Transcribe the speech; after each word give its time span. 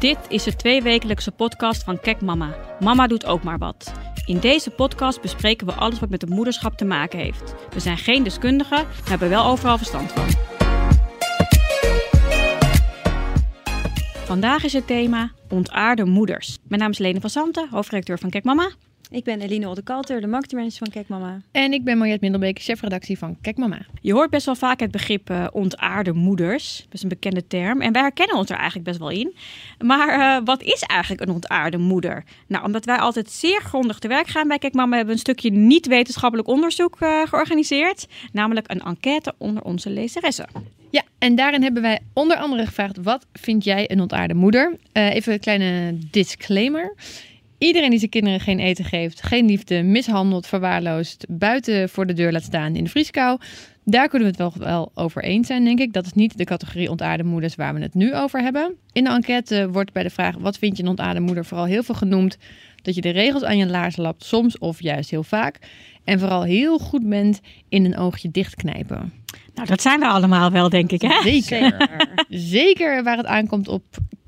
Dit 0.00 0.18
is 0.28 0.42
de 0.42 0.56
tweewekelijkse 0.56 1.30
podcast 1.30 1.82
van 1.82 2.00
Kek 2.00 2.20
Mama. 2.20 2.54
Mama 2.78 3.06
doet 3.06 3.26
ook 3.26 3.42
maar 3.42 3.58
wat. 3.58 3.92
In 4.26 4.38
deze 4.38 4.70
podcast 4.70 5.20
bespreken 5.20 5.66
we 5.66 5.72
alles 5.72 5.98
wat 6.00 6.08
met 6.08 6.20
het 6.20 6.30
moederschap 6.30 6.76
te 6.76 6.84
maken 6.84 7.18
heeft. 7.18 7.54
We 7.70 7.80
zijn 7.80 7.98
geen 7.98 8.22
deskundigen, 8.22 8.86
maar 8.86 9.08
hebben 9.08 9.28
wel 9.28 9.44
overal 9.44 9.76
verstand 9.76 10.12
van. 10.12 10.28
Vandaag 14.24 14.64
is 14.64 14.72
het 14.72 14.86
thema 14.86 15.30
ontaarde 15.48 16.04
moeders. 16.04 16.58
Mijn 16.68 16.80
naam 16.80 16.90
is 16.90 16.98
Lene 16.98 17.20
van 17.20 17.30
Santen, 17.30 17.68
hoofdredacteur 17.70 18.18
van 18.18 18.30
Kek 18.30 18.44
Mama. 18.44 18.70
Ik 19.12 19.24
ben 19.24 19.40
Eline 19.40 19.68
Oldekalter, 19.68 20.20
de 20.20 20.26
marketingmanager 20.26 20.78
van 20.78 20.90
Kijk 20.90 21.08
Mama. 21.08 21.40
En 21.52 21.72
ik 21.72 21.84
ben 21.84 21.98
Mariette 21.98 22.22
Middelbeek, 22.22 22.58
chefredactie 22.58 23.18
van 23.18 23.36
Kijk 23.40 23.56
Mama. 23.56 23.78
Je 24.00 24.12
hoort 24.12 24.30
best 24.30 24.46
wel 24.46 24.54
vaak 24.54 24.80
het 24.80 24.90
begrip 24.90 25.30
eh, 25.30 25.46
ontaarde 25.52 26.12
moeders. 26.12 26.76
Dat 26.76 26.94
is 26.94 27.02
een 27.02 27.08
bekende 27.08 27.46
term. 27.46 27.80
En 27.80 27.92
wij 27.92 28.02
herkennen 28.02 28.36
ons 28.36 28.50
er 28.50 28.56
eigenlijk 28.56 28.84
best 28.84 28.98
wel 28.98 29.10
in. 29.10 29.34
Maar 29.78 30.08
eh, 30.08 30.44
wat 30.44 30.62
is 30.62 30.80
eigenlijk 30.80 31.22
een 31.22 31.34
ontaarde 31.34 31.78
moeder? 31.78 32.24
Nou, 32.46 32.64
omdat 32.64 32.84
wij 32.84 32.96
altijd 32.96 33.30
zeer 33.30 33.60
grondig 33.60 33.98
te 33.98 34.08
werk 34.08 34.26
gaan 34.26 34.48
bij 34.48 34.58
Kijk 34.58 34.74
Mama... 34.74 34.96
hebben 34.96 35.14
we 35.14 35.20
een 35.20 35.34
stukje 35.34 35.50
niet-wetenschappelijk 35.50 36.48
onderzoek 36.48 36.96
eh, 37.00 37.22
georganiseerd. 37.24 38.06
Namelijk 38.32 38.70
een 38.70 38.80
enquête 38.80 39.34
onder 39.38 39.62
onze 39.62 39.90
lezeressen. 39.90 40.48
Ja, 40.90 41.02
en 41.18 41.34
daarin 41.34 41.62
hebben 41.62 41.82
wij 41.82 42.00
onder 42.12 42.36
andere 42.36 42.66
gevraagd: 42.66 42.96
wat 43.02 43.26
vind 43.32 43.64
jij 43.64 43.90
een 43.90 44.00
ontaarde 44.00 44.34
moeder? 44.34 44.76
Even 44.92 45.32
een 45.32 45.40
kleine 45.40 45.98
disclaimer. 46.10 46.94
Iedereen 47.60 47.90
die 47.90 47.98
zijn 47.98 48.10
kinderen 48.10 48.40
geen 48.40 48.58
eten 48.58 48.84
geeft, 48.84 49.22
geen 49.22 49.46
liefde, 49.46 49.82
mishandelt, 49.82 50.46
verwaarloost, 50.46 51.26
buiten 51.28 51.88
voor 51.88 52.06
de 52.06 52.12
deur 52.12 52.32
laat 52.32 52.42
staan 52.42 52.76
in 52.76 52.84
de 52.84 52.90
vrieskou. 52.90 53.38
Daar 53.84 54.08
kunnen 54.08 54.32
we 54.32 54.42
het 54.42 54.56
wel, 54.56 54.66
wel 54.66 54.90
over 54.94 55.22
eens 55.22 55.46
zijn, 55.46 55.64
denk 55.64 55.78
ik. 55.78 55.92
Dat 55.92 56.06
is 56.06 56.12
niet 56.12 56.38
de 56.38 56.44
categorie 56.44 56.90
ontaarde 56.90 57.24
moeders 57.24 57.54
waar 57.54 57.74
we 57.74 57.80
het 57.80 57.94
nu 57.94 58.14
over 58.14 58.40
hebben. 58.42 58.74
In 58.92 59.04
de 59.04 59.10
enquête 59.10 59.70
wordt 59.70 59.92
bij 59.92 60.02
de 60.02 60.10
vraag: 60.10 60.36
wat 60.38 60.58
vind 60.58 60.76
je 60.76 60.82
een 60.82 60.88
ontaarde 60.88 61.20
moeder? 61.20 61.44
vooral 61.44 61.66
heel 61.66 61.82
veel 61.82 61.94
genoemd 61.94 62.36
dat 62.82 62.94
je 62.94 63.00
de 63.00 63.10
regels 63.10 63.44
aan 63.44 63.56
je 63.56 63.66
laars 63.66 63.96
lapt, 63.96 64.24
soms 64.24 64.58
of 64.58 64.82
juist 64.82 65.10
heel 65.10 65.22
vaak. 65.22 65.58
En 66.04 66.18
vooral 66.18 66.42
heel 66.42 66.78
goed 66.78 67.08
bent 67.08 67.40
in 67.68 67.84
een 67.84 67.96
oogje 67.96 68.30
dichtknijpen. 68.30 69.12
Nou, 69.54 69.68
dat 69.68 69.82
zijn 69.82 70.00
we 70.00 70.06
allemaal 70.06 70.50
wel, 70.50 70.68
denk 70.68 70.92
ik, 70.92 71.02
hè? 71.02 71.22
Zeker. 71.22 71.88
Zeker 72.28 73.02
waar 73.02 73.16
het 73.16 73.26
aankomt 73.26 73.68
op 73.68 73.82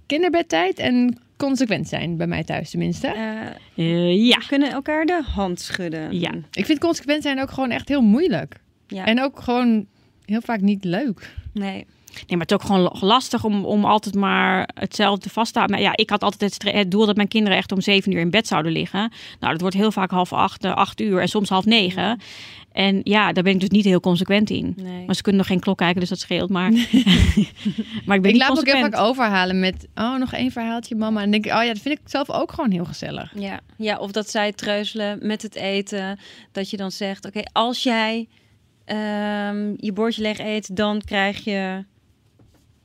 kinderbedtijd 0.07 0.79
en 0.79 1.19
consequent 1.47 1.89
zijn, 1.89 2.17
bij 2.17 2.27
mij 2.27 2.45
thuis 2.45 2.71
tenminste. 2.71 3.07
Eh, 3.07 3.41
Eh, 3.77 4.27
ja. 4.27 4.39
we 4.39 4.45
kunnen 4.47 4.71
elkaar 4.71 5.05
de 5.07 5.23
hand 5.35 5.61
schudden. 5.61 6.21
Ja. 6.21 6.33
Ik 6.53 6.67
vind 6.67 6.79
consequent 6.79 7.23
zijn 7.23 7.41
ook 7.41 7.51
gewoon 7.51 7.71
echt 7.71 7.89
heel 7.89 8.03
moeilijk. 8.03 8.61
Ja. 8.87 9.05
En 9.07 9.23
ook 9.23 9.41
gewoon 9.41 9.87
heel 10.25 10.41
vaak 10.41 10.61
niet 10.61 10.85
leuk. 10.85 11.35
Nee. 11.53 11.87
Nee, 12.13 12.25
maar 12.29 12.47
het 12.47 12.51
is 12.51 12.57
ook 12.57 12.63
gewoon 12.63 12.97
lastig 13.01 13.45
om, 13.45 13.65
om 13.65 13.85
altijd 13.85 14.15
maar 14.15 14.69
hetzelfde 14.75 15.31
vast 15.31 15.53
te 15.53 15.59
houden. 15.59 15.81
Maar 15.81 15.87
ja, 15.87 15.97
ik 15.97 16.11
had 16.11 16.23
altijd 16.23 16.63
het, 16.63 16.91
doel 16.91 17.07
dat 17.07 17.17
mijn 17.17 17.29
kinderen 17.29 17.59
echt 17.59 17.73
om 17.73 17.81
zeven 17.81 18.13
uur 18.13 18.21
in 18.21 18.31
bed 18.31 18.47
zouden 18.47 18.73
liggen. 18.73 19.13
Nou, 19.41 19.53
dat 19.53 19.61
wordt 19.61 19.77
heel 19.77 19.93
vaak 19.93 20.11
half 20.11 20.33
acht, 20.33 20.65
eh, 20.65 20.75
acht 20.75 21.01
uur 21.01 21.21
en 21.21 21.29
soms 21.29 21.49
half 21.49 21.65
negen. 21.65 22.21
En 22.73 23.01
ja, 23.03 23.33
daar 23.33 23.43
ben 23.43 23.53
ik 23.53 23.61
dus 23.61 23.69
niet 23.69 23.85
heel 23.85 24.01
consequent 24.01 24.51
in. 24.51 24.75
nee. 24.77 25.07
Maar 25.07 25.15
ze 25.15 25.23
kunnen 25.23 25.41
nog 25.41 25.51
geen 25.51 25.61
klok 25.61 25.79
kijken, 25.79 26.01
dus 26.01 26.09
dat 26.09 26.19
scheelt. 26.19 26.51
Maar, 26.51 26.71
maar 28.07 28.17
ik 28.17 28.23
ben 28.23 28.25
Ik 28.25 28.25
niet 28.25 28.37
laat 28.37 28.53
me 28.53 28.59
ook 28.59 28.67
heel 28.67 28.81
vaak 28.81 28.99
overhalen 28.99 29.61
met, 29.61 29.89
oh, 29.95 30.17
nog 30.17 30.33
één 30.33 30.51
verhaaltje, 30.51 30.95
mama. 30.95 31.23
En 31.23 31.31
dan 31.31 31.41
denk 31.41 31.45
ik, 31.45 31.61
oh 31.61 31.67
ja, 31.67 31.73
dat 31.73 31.83
vind 31.83 31.99
ik 31.99 32.05
zelf 32.05 32.31
ook 32.31 32.53
gewoon 32.53 32.71
heel 32.71 32.85
gezellig. 32.85 33.33
Ja. 33.35 33.61
ja, 33.77 33.99
of 33.99 34.13
dat 34.13 34.31
zij 34.31 34.53
treuzelen 34.53 35.19
met 35.23 35.43
het 35.43 35.55
eten. 35.55 36.19
Dat 36.53 36.71
je 36.71 36.77
dan 36.77 36.91
zegt, 36.91 37.27
oké, 37.27 37.41
als 37.53 37.83
jij 37.83 38.29
ehm, 38.85 39.73
je 39.77 39.93
bordje 39.95 40.23
leeg 40.23 40.39
eet, 40.39 40.77
dan 40.77 41.01
krijg 41.05 41.45
je... 41.45 41.85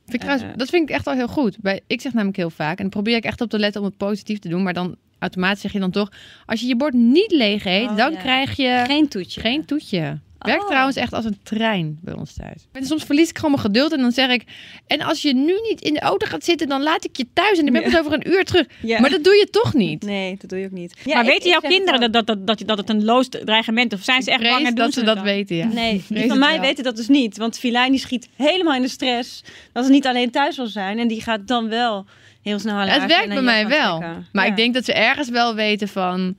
Vind 0.08 0.14
ik 0.14 0.20
trouwens- 0.20 0.48
Eh. 0.52 0.56
dat 0.58 0.68
vind 0.68 0.88
ik 0.88 0.94
echt 0.94 1.06
al 1.06 1.14
heel 1.14 1.28
goed. 1.28 1.56
Bij, 1.60 1.80
ik 1.86 2.00
zeg 2.00 2.12
namelijk 2.12 2.36
heel 2.36 2.50
vaak, 2.50 2.70
en 2.76 2.82
dan 2.82 2.90
probeer 2.90 3.16
ik 3.16 3.24
echt 3.24 3.40
op 3.40 3.50
te 3.50 3.58
letten 3.58 3.80
om 3.80 3.86
het 3.86 3.96
positief 3.96 4.38
te 4.38 4.48
doen, 4.48 4.62
maar 4.62 4.72
dan 4.72 4.96
automatisch 5.18 5.60
zeg 5.60 5.72
je 5.72 5.78
dan 5.78 5.90
toch, 5.90 6.12
als 6.46 6.60
je 6.60 6.66
je 6.66 6.76
bord 6.76 6.92
niet 6.94 7.30
leeg 7.30 7.64
eet, 7.64 7.88
Oh, 7.90 7.96
dan 7.96 8.12
ja. 8.12 8.18
krijg 8.18 8.56
je 8.56 8.82
Geen 8.86 9.08
toetje. 9.08 9.40
geen 9.40 9.64
toetje. 9.64 10.18
Werkt 10.38 10.62
Oh. 10.62 10.68
trouwens 10.68 10.96
echt 10.96 11.12
als 11.12 11.24
een 11.24 11.38
trein 11.42 11.98
bij 12.02 12.14
ons 12.14 12.32
thuis. 12.34 12.66
En 12.72 12.84
soms 12.86 13.04
verlies 13.04 13.28
ik 13.30 13.36
gewoon 13.36 13.50
mijn 13.50 13.62
geduld 13.62 13.92
en 13.92 14.00
dan 14.00 14.12
zeg 14.12 14.30
ik, 14.30 14.42
en 14.86 15.00
als 15.00 15.22
je 15.22 15.34
nu 15.34 15.52
niet 15.68 15.80
in 15.80 15.94
de 15.94 16.00
auto 16.00 16.26
gaat 16.26 16.44
zitten, 16.44 16.68
dan 16.68 16.82
laat 16.82 17.04
ik 17.04 17.16
je 17.16 17.26
thuis 17.32 17.58
en 17.58 17.64
dan 17.64 17.72
ben 17.72 17.84
ik 17.84 17.90
pas 17.90 18.00
over 18.00 18.12
een 18.12 18.28
uur 18.28 18.44
terug. 18.44 18.66
Ja. 18.82 19.00
Maar 19.00 19.10
dat 19.10 19.24
doe 19.24 19.34
je 19.34 19.48
toch 19.50 19.74
niet. 19.74 20.02
Nee, 20.02 20.36
dat 20.40 20.50
doe 20.50 20.58
je 20.58 20.64
ook 20.64 20.70
niet. 20.72 20.94
Ja, 21.04 21.14
maar 21.14 21.24
ik- 21.24 21.30
weten 21.30 21.46
ik 21.46 21.52
jouw 21.60 21.70
kinderen 21.70 22.00
dat, 22.00 22.12
dat, 22.12 22.26
dat, 22.26 22.46
dat, 22.46 22.62
dat 22.66 22.78
het 22.78 22.88
een 22.90 23.04
loos 23.04 23.28
dreigement 23.28 23.92
is? 23.92 23.98
Of 23.98 24.04
zijn 24.04 24.22
ze 24.22 24.30
echt 24.30 24.42
bang 24.42 24.66
en 24.66 24.74
doen 24.74 24.84
dat 24.84 24.92
ze 24.92 25.02
dat 25.02 25.14
dan? 25.16 25.24
weten, 25.24 25.56
ja. 25.56 25.66
Nee, 25.66 26.04
van 26.28 26.38
mij 26.38 26.52
wel. 26.52 26.60
weten 26.60 26.84
dat 26.84 26.96
dus 26.96 27.08
niet. 27.08 27.36
Want 27.36 27.58
Filijn 27.58 27.90
die 27.90 28.00
schiet 28.00 28.28
helemaal 28.36 28.74
in 28.74 28.82
de 28.82 28.88
stress. 28.88 29.44
Dat 29.72 29.84
ze 29.84 29.90
niet 29.90 30.06
alleen 30.06 30.30
thuis 30.30 30.56
wil 30.56 30.66
zijn. 30.66 30.98
En 30.98 31.08
die 31.08 31.22
gaat 31.22 31.46
dan 31.48 31.68
wel 31.68 32.06
heel 32.42 32.58
snel 32.58 32.74
haar 32.74 33.00
Het 33.00 33.06
werkt 33.10 33.28
bij 33.28 33.42
mij 33.42 33.66
wel. 33.68 33.98
Maar 34.32 34.44
Ja. 34.44 34.50
ik 34.50 34.56
denk 34.56 34.74
dat 34.74 34.84
ze 34.84 34.92
ergens 34.92 35.28
wel 35.28 35.54
weten 35.54 35.88
van, 35.88 36.36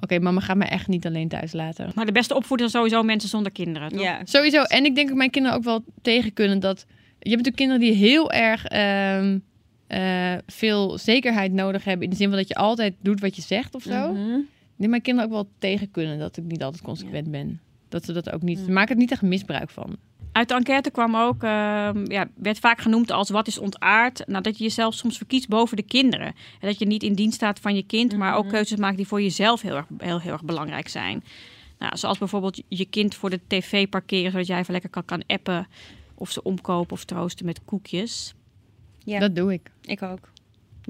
oké, 0.00 0.18
mama 0.18 0.40
gaat 0.40 0.56
me 0.56 0.64
echt 0.64 0.88
niet 0.88 1.06
alleen 1.06 1.28
thuis 1.28 1.52
laten. 1.52 1.90
Maar 1.94 2.06
de 2.06 2.12
beste 2.12 2.34
opvoeder 2.34 2.70
zijn 2.70 2.82
sowieso 2.82 3.06
mensen 3.06 3.28
zonder 3.28 3.52
kinderen. 3.52 3.88
toch? 3.88 4.00
Ja, 4.00 4.20
Sowieso. 4.24 4.62
En 4.62 4.84
ik 4.84 4.94
denk 4.94 5.08
dat 5.08 5.16
mijn 5.16 5.30
kinderen 5.30 5.58
ook 5.58 5.64
wel 5.64 5.84
tegen 6.02 6.32
kunnen 6.32 6.60
dat. 6.60 6.84
Je 7.18 7.30
hebt 7.30 7.44
natuurlijk 7.44 7.56
kinderen 7.56 7.80
die 7.80 7.92
heel 7.92 8.32
erg 8.32 8.64
ehm, 8.64 9.38
eh, 9.86 10.34
veel 10.46 10.98
zekerheid 10.98 11.52
nodig 11.52 11.84
hebben. 11.84 12.04
In 12.04 12.10
de 12.10 12.16
zin 12.16 12.28
van 12.28 12.36
dat 12.36 12.48
je 12.48 12.54
altijd 12.54 12.94
doet 13.00 13.20
wat 13.20 13.36
je 13.36 13.42
zegt 13.42 13.74
of 13.74 13.82
zo. 13.82 14.10
Ik 14.10 14.84
denk 14.84 14.90
mijn 14.90 15.02
kinderen 15.02 15.30
ook 15.30 15.36
wel 15.36 15.48
tegen 15.58 15.90
kunnen 15.90 16.18
dat 16.18 16.36
ik 16.36 16.44
niet 16.44 16.62
altijd 16.62 16.82
consequent 16.82 17.30
ben. 17.30 17.60
Dat 17.88 18.04
ze 18.04 18.12
dat 18.12 18.30
ook 18.30 18.42
niet. 18.42 18.58
Mm. 18.58 18.64
Ze 18.64 18.70
maken 18.70 18.94
er 18.94 19.00
niet 19.00 19.10
echt 19.10 19.22
misbruik 19.22 19.70
van. 19.70 19.96
Uit 20.38 20.48
de 20.48 20.54
enquête 20.54 20.90
kwam 20.90 21.16
ook, 21.16 21.42
ehm, 21.42 22.10
ja, 22.10 22.28
werd 22.34 22.58
vaak 22.58 22.80
genoemd 22.80 23.10
als 23.10 23.30
wat 23.30 23.46
is 23.46 23.58
ontaard. 23.58 24.22
Nou, 24.26 24.42
dat 24.42 24.58
je 24.58 24.64
jezelf 24.64 24.94
soms 24.94 25.16
verkiest 25.16 25.48
boven 25.48 25.76
de 25.76 25.82
kinderen. 25.82 26.26
En 26.26 26.34
dat 26.68 26.78
je 26.78 26.86
niet 26.86 27.02
in 27.02 27.14
dienst 27.14 27.34
staat 27.34 27.60
van 27.60 27.74
je 27.74 27.82
kind, 27.82 28.16
maar 28.16 28.34
ook 28.34 28.44
Mhm. 28.44 28.52
keuzes 28.52 28.78
maakt 28.78 28.96
die 28.96 29.06
voor 29.06 29.22
jezelf 29.22 29.60
heel 29.62 29.76
erg, 29.76 29.86
heel, 29.98 30.20
heel 30.20 30.32
erg 30.32 30.44
belangrijk 30.44 30.88
zijn. 30.88 31.24
Nou, 31.78 31.96
zoals 31.96 32.18
bijvoorbeeld 32.18 32.62
je 32.68 32.84
kind 32.84 33.14
voor 33.14 33.30
de 33.30 33.40
tv 33.46 33.88
parkeren, 33.88 34.30
zodat 34.30 34.46
jij 34.46 34.58
even 34.58 34.72
lekker 34.72 34.90
kan, 34.90 35.04
kan 35.04 35.22
appen. 35.26 35.66
Of 36.14 36.30
ze 36.30 36.42
omkopen 36.42 36.92
of 36.92 37.04
troosten 37.04 37.46
met 37.46 37.64
koekjes. 37.64 38.34
ja 39.04 39.18
Dat 39.18 39.36
doe 39.36 39.52
ik. 39.52 39.70
ik 39.82 40.02
ook. 40.02 40.30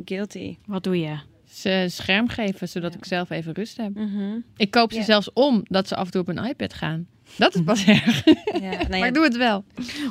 Guilty. 0.05 0.57
Wat 0.67 0.85
doe 0.85 0.99
je? 1.01 1.19
Ze 1.51 1.87
scherm 1.89 2.29
geven 2.29 2.69
zodat 2.69 2.93
Ja. 2.93 2.99
ik 2.99 3.05
zelf 3.05 3.31
even 3.31 3.53
rust 3.53 3.77
heb. 3.77 3.95
Mhm. 3.95 4.39
Ik 4.57 4.71
koop 4.71 4.93
ze 4.93 4.99
Ja. 4.99 5.05
zelfs 5.05 5.33
om 5.33 5.61
dat 5.65 5.89
ze 5.89 5.97
af 5.97 6.05
en 6.05 6.11
toe 6.11 6.21
op 6.21 6.29
een 6.29 6.45
iPad 6.45 6.75
gaan. 6.75 7.07
Dat 7.37 7.55
is 7.55 7.61
pas 7.65 7.85
erg. 7.99 8.25
Ja, 8.61 8.71
nou 8.71 8.89
maar 8.89 9.07
ik 9.07 9.15
doe 9.15 9.25
het 9.25 9.37
wel. 9.37 9.65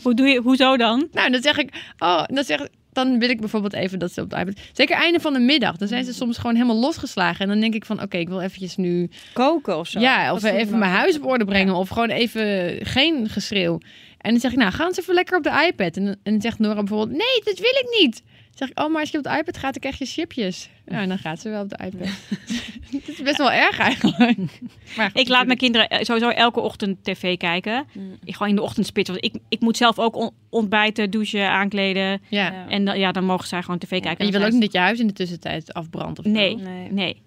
Hoe 0.04 0.14
doe 0.14 0.28
je, 0.28 0.40
hoezo 0.40 0.78
dan? 0.78 1.08
Nou, 1.12 1.32
dan 1.32 1.42
zeg 1.42 1.58
ik, 1.58 1.94
oh, 2.00 2.24
dan 2.26 2.44
zeg 2.44 2.60
ik, 2.60 2.70
dan 2.94 3.20
wil 3.20 3.30
ik 3.30 3.40
bijvoorbeeld 3.40 3.74
even 3.74 4.00
dat 4.00 4.12
ze 4.12 4.22
op 4.22 4.30
de 4.30 4.38
iPad. 4.38 4.60
Zeker 4.74 4.96
einde 4.96 5.20
van 5.20 5.34
de 5.34 5.40
middag, 5.40 5.78
dan 5.78 5.88
zijn 5.88 6.06
ze 6.06 6.14
soms 6.14 6.38
gewoon 6.38 6.56
helemaal 6.56 6.80
losgeslagen. 6.80 7.40
En 7.40 7.48
dan 7.48 7.60
denk 7.60 7.74
ik 7.74 7.86
van, 7.86 8.02
oké, 8.02 8.18
ik 8.18 8.28
wil 8.28 8.42
eventjes 8.42 8.76
nu, 8.76 9.10
koken 9.34 9.78
of 9.78 9.88
zo. 9.88 10.00
ja, 10.00 10.34
of 10.34 10.44
even 10.44 10.80
mijn 10.80 10.92
huis 10.92 11.18
op 11.18 11.26
orde 11.26 11.46
brengen, 11.46 11.76
of 11.76 11.90
gewoon 11.90 12.10
even 12.10 12.78
geen 12.86 13.30
geschreeuw. 13.30 13.80
En 14.18 14.32
dan 14.32 14.40
zeg 14.40 14.52
ik, 14.52 14.58
nou, 14.58 14.72
gaan 14.72 14.94
ze 14.94 15.02
even 15.02 15.14
lekker 15.14 15.38
op 15.38 15.44
de 15.44 15.66
iPad. 15.68 15.98
En 15.98 16.20
dan 16.24 16.42
zegt 16.42 16.60
Nora 16.60 16.76
bijvoorbeeld, 16.76 17.10
nee, 17.18 17.42
dat 17.44 17.60
wil 17.60 17.70
ik 17.70 17.98
niet. 18.02 18.24
Zeg 18.58 18.70
ik, 18.70 18.80
oh, 18.80 18.92
maar 18.92 19.02
als 19.02 19.10
je 19.12 19.18
op 19.18 19.24
de 19.24 19.38
iPad 19.38 19.58
gaat, 19.58 19.72
dan 19.72 19.82
krijg 19.82 19.98
je 19.98 20.06
chipjes. 20.06 20.70
Ja, 20.86 21.00
en 21.02 21.08
dan 21.10 21.18
gaat 21.18 21.40
ze 21.40 21.50
wel 21.50 21.62
op 21.62 21.70
de 21.70 21.78
iPad. 21.86 22.08
Het 22.92 23.08
is 23.08 23.22
best 23.22 23.38
wel 23.38 23.52
erg 23.52 23.80
eigenlijk. 23.80 24.38
Maar 24.98 25.10
goed, 25.12 25.20
Ik 25.20 25.28
laat 25.28 25.46
mijn 25.46 25.58
kinderen 25.58 25.88
eh, 25.90 26.02
sowieso 26.04 26.30
elke 26.30 26.60
ochtend 26.60 27.04
tv 27.04 27.38
kijken. 27.38 27.86
Mm. 27.94 28.18
Ik 28.24 28.34
gewoon 28.34 28.50
in 28.50 28.56
de 28.56 28.62
ochtendspits. 28.62 29.10
Want 29.10 29.24
ik, 29.24 29.36
ik 29.50 29.60
moet 29.60 29.78
zelf 29.78 30.00
ook 30.00 30.16
on- 30.16 30.32
ontbijten, 30.50 31.10
douchen, 31.10 31.50
aankleden. 31.50 32.22
Ja. 32.30 32.68
En 32.70 32.86
dan- 32.86 33.00
ja, 33.00 33.12
dan 33.12 33.24
mogen 33.26 33.48
zij 33.48 33.62
gewoon 33.62 33.78
tv 33.80 33.90
kijken. 33.90 34.18
En 34.18 34.26
je 34.26 34.32
wil 34.32 34.44
ook 34.46 34.52
niet 34.52 34.62
dat 34.62 34.72
je 34.72 34.78
huis 34.80 35.00
in 35.00 35.08
de 35.08 35.14
tussentijd 35.14 35.74
afbrandt 35.74 36.20
of 36.20 36.26
zo. 36.26 36.32
Nee. 36.32 36.56
Nee. 36.56 36.92
Nee. 36.92 37.22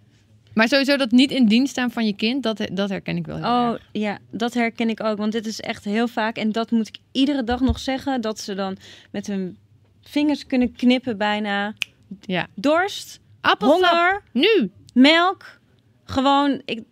Maar 0.55 0.69
sowieso 0.69 0.97
dat 0.97 1.11
niet 1.11 1.31
in 1.31 1.47
dienst 1.47 1.71
staan 1.71 1.91
van 1.91 2.07
je 2.07 2.13
kind, 2.13 2.43
dat, 2.43 2.69
dat 2.73 2.89
herken 2.89 3.17
ik 3.17 3.27
wel 3.27 3.37
heel 3.37 3.45
Oh 3.47 3.73
erg. 3.73 3.89
ja, 3.93 4.19
dat 4.31 4.55
herken 4.55 4.89
ik 4.89 5.03
ook. 5.03 5.17
Want 5.19 5.33
dit 5.33 5.47
is 5.47 5.61
echt 5.61 5.85
heel 5.85 6.09
vaak. 6.09 6.37
En 6.37 6.53
dat 6.53 6.71
moet 6.71 6.89
ik 6.89 6.97
iedere 7.13 7.45
dag 7.45 7.61
nog 7.61 7.79
zeggen. 7.79 8.21
Dat 8.21 8.41
ze 8.41 8.55
dan 8.55 8.77
met 9.11 9.27
hun 9.27 9.57
vingers 10.03 10.47
kunnen 10.47 10.73
knippen 10.73 11.19
bijna. 11.19 11.75
Ja. 12.21 12.47
Dorst, 12.55 13.21
Appelsap, 13.41 13.81
honger, 13.81 14.23
nu! 14.33 14.71
melk. 14.95 15.59
Gewoon, 16.05 16.63
ik... 16.65 16.83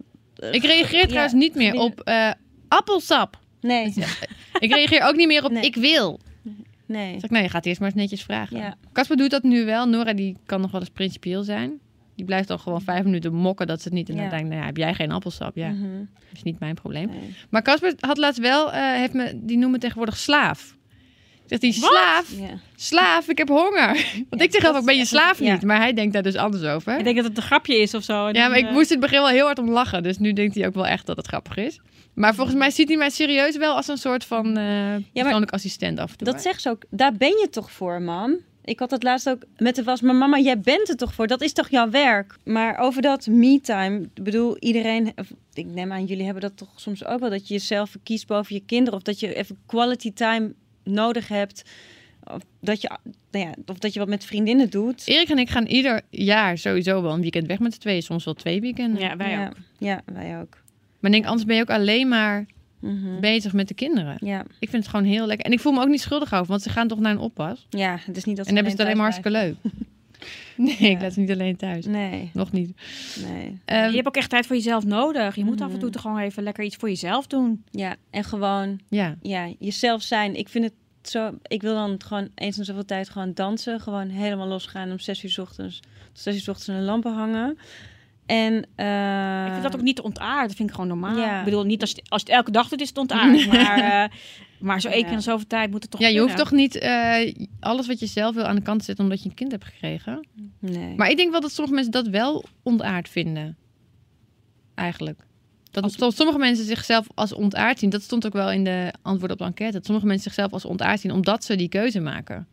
Ik 0.50 0.62
reageer 0.64 1.00
Ja, 1.00 1.06
trouwens 1.06 1.34
niet 1.34 1.54
meer 1.54 1.74
op 1.74 2.00
eh, 2.00 2.30
appelsap. 2.68 3.38
Nee, 3.60 3.94
Ik 4.58 4.72
reageer 4.72 5.02
ook 5.02 5.16
niet 5.16 5.26
meer 5.26 5.44
op 5.44 5.50
Nee. 5.50 5.62
ik 5.64 5.74
wil. 5.74 6.20
nee. 6.86 7.12
Zeg 7.12 7.22
ik, 7.22 7.30
nou, 7.30 7.42
je 7.42 7.48
gaat 7.50 7.66
eerst 7.66 7.80
maar 7.80 7.88
eens 7.88 7.98
netjes 8.00 8.22
vragen. 8.22 8.56
Ja. 8.56 8.76
Casper 8.92 9.16
doet 9.16 9.30
dat 9.30 9.42
nu 9.42 9.64
wel. 9.64 9.86
Nora 9.88 10.12
die 10.12 10.36
kan 10.46 10.60
nog 10.60 10.70
wel 10.70 10.80
eens 10.80 10.90
principieel 10.90 11.42
zijn. 11.42 11.78
Die 12.14 12.24
blijft 12.26 12.48
dan 12.48 12.58
gewoon 12.60 12.80
vijf 12.82 13.04
minuten 13.04 13.34
mokken 13.34 13.66
dat 13.66 13.78
ze 13.82 13.88
het 13.88 13.96
niet. 13.96 14.08
En 14.08 14.16
dan 14.16 14.28
denk 14.28 14.42
ik, 14.42 14.48
nou 14.48 14.60
ja, 14.60 14.66
heb 14.66 14.76
jij 14.76 14.94
geen 14.94 15.10
appelsap? 15.10 15.56
Ja, 15.56 15.68
Mhm. 15.68 15.98
dat 15.98 16.32
is 16.32 16.42
niet 16.42 16.58
mijn 16.58 16.74
probleem. 16.74 17.08
Nee. 17.08 17.34
Maar 17.50 17.62
Casper 17.62 17.94
had 18.00 18.16
laatst 18.18 18.40
wel, 18.40 18.72
eh, 18.72 18.82
heeft 18.92 19.12
me, 19.12 19.32
die 19.34 19.58
noemen 19.58 19.80
tegenwoordig 19.80 20.16
slaaf. 20.16 20.76
Zegt 21.48 21.62
hij, 21.62 21.72
slaaf, 21.72 22.32
Ja. 22.38 22.58
slaaf, 22.76 23.28
ik 23.28 23.38
heb 23.38 23.48
honger. 23.48 23.86
Want 24.30 24.42
ik 24.42 24.50
zeg 24.50 24.50
dat 24.50 24.60
zelf 24.60 24.74
ook, 24.74 24.80
is 24.80 24.84
ben 24.84 24.96
je 24.96 25.04
slaaf 25.04 25.40
ja. 25.40 25.52
niet? 25.52 25.62
Maar 25.62 25.76
hij 25.76 25.92
denkt 25.92 26.12
daar 26.12 26.22
dus 26.22 26.34
anders 26.36 26.62
over. 26.64 26.98
Ik 26.98 27.04
denk 27.04 27.16
dat 27.16 27.24
het 27.24 27.36
een 27.36 27.42
grapje 27.42 27.76
is 27.80 27.94
of 27.94 28.02
zo. 28.04 28.26
En 28.26 28.34
Ja, 28.34 28.40
dan, 28.40 28.50
maar 28.50 28.58
ik 28.58 28.66
eh, 28.66 28.72
moest 28.72 28.90
in 28.90 29.00
het 29.00 29.10
begin 29.10 29.18
wel 29.18 29.28
heel 29.28 29.44
hard 29.44 29.58
om 29.58 29.70
lachen. 29.70 30.02
Dus 30.02 30.18
nu 30.18 30.32
denkt 30.32 30.54
hij 30.54 30.66
ook 30.66 30.74
wel 30.74 30.86
echt 30.86 31.06
dat 31.06 31.16
het 31.16 31.26
grappig 31.26 31.56
is. 31.56 31.80
Maar 32.14 32.34
volgens 32.34 32.56
mij 32.56 32.70
ziet 32.70 32.88
hij 32.88 32.96
mij 32.96 33.10
serieus 33.10 33.56
wel 33.56 33.74
als 33.74 33.88
een 33.88 33.98
soort 33.98 34.24
van 34.24 34.56
eh 34.56 34.94
persoonlijk 35.12 35.52
assistent 35.52 35.98
af 35.98 36.10
en 36.10 36.16
toe. 36.16 36.32
Dat 36.32 36.42
zegt 36.42 36.62
ze 36.62 36.70
ook. 36.70 36.82
Daar 36.90 37.12
ben 37.12 37.28
je 37.28 37.48
toch 37.50 37.70
voor, 37.70 38.02
mam? 38.02 38.36
Ik 38.64 38.78
had 38.78 38.90
het 38.90 39.02
laatst 39.02 39.28
ook 39.28 39.42
met 39.56 39.74
de 39.76 39.82
was. 39.82 40.00
Maar 40.00 40.14
mama, 40.14 40.38
jij 40.38 40.60
bent 40.60 40.88
er 40.88 40.96
toch 40.96 41.14
voor? 41.14 41.26
Dat 41.26 41.40
is 41.40 41.52
toch 41.52 41.70
jouw 41.70 41.90
werk? 41.90 42.36
Maar 42.44 42.78
over 42.78 43.02
dat 43.02 43.26
me-time. 43.26 44.00
Ik 44.14 44.22
bedoel, 44.24 44.58
iedereen... 44.58 45.14
Ik 45.52 45.66
neem 45.66 45.92
aan, 45.92 46.04
jullie 46.04 46.24
hebben 46.24 46.42
dat 46.42 46.56
toch 46.56 46.68
soms 46.76 47.04
ook 47.04 47.20
wel. 47.20 47.30
Dat 47.30 47.48
je 47.48 47.54
jezelf 47.54 47.90
verkiest 47.90 48.26
boven 48.26 48.54
je 48.54 48.62
kinderen. 48.66 48.98
Of 48.98 49.04
dat 49.04 49.20
je 49.20 49.34
even 49.34 49.58
quality 49.66 50.12
time 50.12 50.54
nodig 50.88 51.28
hebt. 51.28 51.62
Of 52.24 52.42
dat 52.60 52.80
je, 52.80 52.90
nou 53.30 53.44
ja, 53.46 53.54
of 53.66 53.78
dat 53.78 53.92
je 53.92 53.98
wat 53.98 54.08
met 54.08 54.24
vriendinnen 54.24 54.70
doet. 54.70 55.02
Erik 55.06 55.28
en 55.28 55.38
ik 55.38 55.50
gaan 55.50 55.66
ieder 55.66 56.00
jaar 56.10 56.58
sowieso 56.58 57.02
wel 57.02 57.12
een 57.12 57.20
weekend 57.20 57.46
weg 57.46 57.58
met 57.58 57.74
z'n 57.74 57.80
tweeën. 57.80 58.02
Soms 58.02 58.24
wel 58.24 58.34
twee 58.34 58.60
weekenden. 58.60 59.02
Ja, 59.02 59.16
wij 59.16 59.30
ja. 59.30 59.46
ook. 59.46 59.54
Ja, 59.78 60.00
wij 60.12 60.40
ook. 60.40 60.56
Maar 61.00 61.10
denk, 61.10 61.24
anders 61.26 61.44
ben 61.44 61.56
je 61.56 61.62
ook 61.62 61.70
alleen 61.70 62.08
maar 62.08 62.46
Mhm. 62.80 63.20
bezig 63.20 63.52
met 63.52 63.68
de 63.68 63.74
kinderen. 63.74 64.16
Ja. 64.20 64.40
Ik 64.58 64.68
vind 64.68 64.82
het 64.82 64.92
gewoon 64.94 65.06
heel 65.06 65.26
lekker. 65.26 65.46
En 65.46 65.52
ik 65.52 65.60
voel 65.60 65.72
me 65.72 65.80
ook 65.80 65.88
niet 65.88 66.00
schuldig 66.00 66.32
over, 66.34 66.46
want 66.46 66.62
ze 66.62 66.70
gaan 66.70 66.88
toch 66.88 66.98
naar 66.98 67.12
een 67.12 67.18
oppas. 67.18 67.66
ja, 67.70 67.98
het 68.06 68.16
is 68.16 68.24
niet 68.24 68.36
dat 68.36 68.46
En 68.46 68.54
dan 68.54 68.64
hebben 68.64 68.64
ze 68.64 68.70
het 68.70 68.80
alleen 68.80 68.96
maar 68.96 69.12
hartstikke 69.12 69.38
leuk. 69.38 69.72
Nee, 70.56 70.76
ik 70.76 71.00
laat 71.00 71.12
ze 71.12 71.20
niet 71.20 71.30
alleen 71.30 71.56
thuis. 71.56 71.86
Nee, 71.86 72.30
Nog 72.34 72.52
niet. 72.52 72.72
nee. 73.28 73.58
Ehm, 73.64 73.88
je 73.88 73.94
hebt 73.94 74.06
ook 74.06 74.16
echt 74.16 74.30
tijd 74.30 74.46
voor 74.46 74.56
jezelf 74.56 74.84
nodig. 74.84 75.34
Je 75.34 75.44
moet 75.44 75.60
af 75.60 75.66
en 75.72 75.78
toe 75.78 75.82
Mhm. 75.82 75.92
toch 75.92 76.02
gewoon 76.02 76.18
even 76.18 76.42
lekker 76.42 76.64
iets 76.64 76.76
voor 76.76 76.88
jezelf 76.88 77.26
doen. 77.26 77.64
Ja, 77.70 77.96
en 78.10 78.24
gewoon 78.24 78.80
ja. 78.88 79.16
ja, 79.22 79.52
jezelf 79.58 80.02
zijn. 80.02 80.34
Ik 80.34 80.48
vind 80.48 80.64
het 80.64 80.72
zo. 81.10 81.30
Ik 81.42 81.62
wil 81.62 81.74
dan 81.74 82.00
gewoon 82.04 82.28
eens 82.34 82.58
in 82.58 82.64
zoveel 82.64 82.84
tijd 82.84 83.08
gewoon 83.10 83.34
dansen. 83.34 83.80
Gewoon 83.80 84.08
helemaal 84.08 84.46
losgaan 84.48 84.90
om 84.90 84.98
zes 84.98 85.24
uur 85.24 85.30
's 85.30 85.38
ochtends. 85.38 85.80
Tot 86.12 86.22
zes 86.22 86.34
uur 86.34 86.40
's 86.40 86.48
ochtends 86.48 86.68
in 86.68 86.74
de 86.76 86.80
lampen 86.80 87.12
hangen. 87.14 87.58
En 88.28 88.66
eh, 88.74 89.44
Ik 89.46 89.50
vind 89.52 89.62
dat 89.62 89.74
ook 89.74 89.82
niet 89.82 89.96
te 89.96 90.02
ontaard. 90.02 90.46
Dat 90.48 90.56
vind 90.56 90.68
ik 90.68 90.74
gewoon 90.74 90.90
normaal. 90.90 91.16
Ja. 91.16 91.38
Ik 91.38 91.44
bedoel, 91.44 91.64
niet 91.64 91.80
als, 91.80 91.90
je- 91.90 92.02
als 92.08 92.20
je 92.22 92.26
het 92.26 92.36
elke 92.36 92.50
dag 92.50 92.68
doet, 92.68 92.80
is 92.80 92.88
het 92.88 92.98
ontaard. 92.98 93.46
maar, 93.52 93.78
eh, 94.04 94.16
maar 94.60 94.80
zo 94.80 94.88
één 94.88 94.98
Ja. 94.98 95.04
keer 95.04 95.12
in 95.12 95.22
zoveel 95.22 95.46
tijd 95.46 95.70
moet 95.70 95.82
het 95.82 95.90
toch 95.90 96.00
ja, 96.00 96.08
je 96.08 96.20
hoeft 96.20 96.36
toch 96.36 96.50
niet 96.50 96.78
eh, 96.78 97.34
alles 97.60 97.86
wat 97.86 97.98
je 97.98 98.06
zelf 98.06 98.34
wil 98.34 98.44
aan 98.44 98.56
de 98.56 98.62
kant 98.62 98.78
te 98.78 98.84
zetten 98.84 99.04
omdat 99.04 99.22
je 99.22 99.28
een 99.28 99.34
kind 99.34 99.50
hebt 99.52 99.64
gekregen. 99.64 100.26
Nee. 100.60 100.94
Maar 100.96 101.10
ik 101.10 101.16
denk 101.16 101.30
wel 101.30 101.40
dat 101.40 101.52
sommige 101.52 101.74
mensen 101.74 101.92
dat 101.92 102.08
wel 102.08 102.44
ontaard 102.62 103.08
vinden. 103.08 103.56
Eigenlijk. 104.74 105.20
Dat 105.70 105.82
Als- 105.82 106.16
sommige 106.16 106.38
mensen 106.38 106.64
zichzelf 106.64 107.06
als 107.14 107.32
ontaard 107.34 107.78
zien. 107.78 107.90
Dat 107.90 108.02
stond 108.02 108.26
ook 108.26 108.32
wel 108.32 108.50
in 108.50 108.64
de 108.64 108.92
antwoorden 109.02 109.36
op 109.36 109.38
de 109.42 109.48
enquête. 109.48 109.72
Dat 109.72 109.84
sommige 109.84 110.06
mensen 110.06 110.24
zichzelf 110.24 110.52
als 110.52 110.64
ontaard 110.64 111.00
zien 111.00 111.12
omdat 111.12 111.44
ze 111.44 111.56
die 111.56 111.68
keuze 111.68 112.00
maken. 112.00 112.46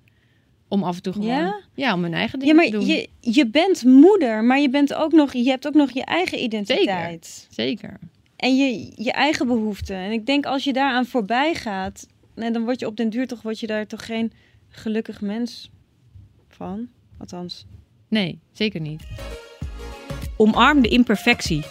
Om 0.67 0.83
af 0.83 0.95
en 0.95 1.01
toe 1.01 1.13
gewoon... 1.13 1.27
Ja? 1.27 1.61
Ja, 1.73 1.93
om 1.93 2.03
hun 2.03 2.13
eigen 2.13 2.39
ja, 2.39 2.45
dingen 2.45 2.55
maar 2.55 2.65
te 2.65 2.71
doen. 2.71 2.85
je, 2.85 3.09
je 3.19 3.47
bent 3.47 3.83
moeder, 3.83 4.43
maar 4.43 4.59
je, 4.59 4.69
bent 4.69 4.93
ook 4.93 5.11
nog, 5.11 5.33
je 5.33 5.49
hebt 5.49 5.67
ook 5.67 5.73
nog 5.73 5.91
je 5.91 6.05
eigen 6.05 6.43
identiteit. 6.43 7.47
Zeker. 7.49 7.99
En 8.35 8.55
je, 8.55 8.91
je 8.95 9.11
eigen 9.11 9.47
behoeften. 9.47 9.95
En 9.95 10.11
ik 10.11 10.25
denk 10.25 10.45
als 10.45 10.63
je 10.63 10.73
daaraan 10.73 11.05
voorbij 11.05 11.53
gaat, 11.53 12.07
nee, 12.35 12.51
dan 12.51 12.63
word 12.63 12.79
je 12.79 12.85
op 12.85 12.97
den 12.97 13.09
duur 13.09 13.27
toch, 13.27 13.41
word 13.41 13.59
je 13.59 13.67
daar 13.67 13.87
toch 13.87 14.05
geen 14.05 14.31
gelukkig 14.69 15.21
mens 15.21 15.69
van. 16.49 16.87
Althans. 17.17 17.65
Nee, 18.07 18.39
zeker 18.51 18.81
niet. 18.81 19.03
Omarm 20.37 20.81
de 20.81 20.87
imperfectie. 20.87 21.63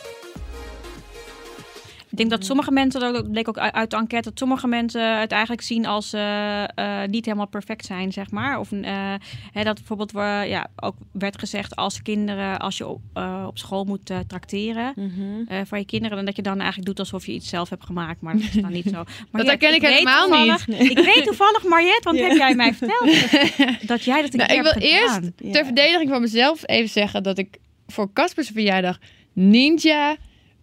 Ik 2.15 2.21
denk 2.21 2.33
dat 2.33 2.45
sommige 2.45 2.71
mensen, 2.71 3.01
dat 3.13 3.31
bleek 3.31 3.49
ook 3.49 3.59
uit 3.59 3.91
de 3.91 3.97
enquête, 3.97 4.29
dat 4.29 4.39
sommige 4.39 4.67
mensen 4.67 5.19
het 5.21 5.31
eigenlijk 5.33 5.63
zien 5.63 5.87
als 5.87 6.13
eh, 6.13 6.63
eh, 6.63 7.09
niet 7.09 7.25
helemaal 7.25 7.47
perfect 7.49 7.85
zijn, 7.87 8.13
zeg 8.13 8.31
maar. 8.31 8.59
Of 8.59 8.73
eh, 8.73 9.15
hè, 9.53 9.63
dat 9.65 9.75
bijvoorbeeld 9.75 10.13
we, 10.13 10.45
ja, 10.49 10.67
ook 10.77 10.95
werd 11.13 11.39
gezegd 11.39 11.77
als 11.77 12.03
kinderen, 12.03 12.59
als 12.59 12.77
je 12.77 12.87
op, 12.87 13.01
op 13.47 13.59
school 13.59 13.85
moet 13.85 14.13
trakteren 14.27 14.93
Mhm. 14.97 15.13
eh, 15.49 15.59
voor 15.65 15.79
je 15.79 15.85
kinderen, 15.85 16.17
dan 16.17 16.27
dat 16.27 16.37
je 16.37 16.43
dan 16.43 16.57
eigenlijk 16.59 16.87
doet 16.87 16.99
alsof 16.99 17.27
je 17.27 17.33
iets 17.33 17.49
zelf 17.49 17.69
hebt 17.71 17.85
gemaakt. 17.85 18.21
Maar 18.21 18.33
dat 18.35 18.43
is 18.43 18.53
dan 18.63 18.73
niet 18.73 18.89
zo. 18.89 19.05
Maar 19.31 19.45
herken 19.45 19.75
ik 19.75 19.83
helemaal 19.83 20.29
toevallig- 20.29 20.69
Ik 20.69 20.99
weet 20.99 21.25
toevallig, 21.25 21.65
Mariette, 21.65 22.03
want 22.05 22.19
Ja. 22.19 22.27
heb 22.29 22.37
jij 22.37 22.55
mij 22.55 22.75
verteld 22.75 23.11
dat 23.93 24.05
jij 24.05 24.23
dat 24.23 24.33
een 24.33 24.39
Nou, 24.39 24.49
keer 24.49 24.57
ik 24.57 24.63
wil 24.63 24.73
hebt 24.73 24.85
eerst. 24.85 25.21
Ja. 25.37 25.53
ter 25.53 25.65
verdediging 25.65 26.11
van 26.11 26.21
mezelf 26.21 26.69
even 26.69 26.89
zeggen 26.91 27.23
dat 27.23 27.39
ik 27.39 27.59
voor 27.87 28.13
Caspers 28.13 28.49
verjaardag 28.49 28.99
ninja 29.33 30.17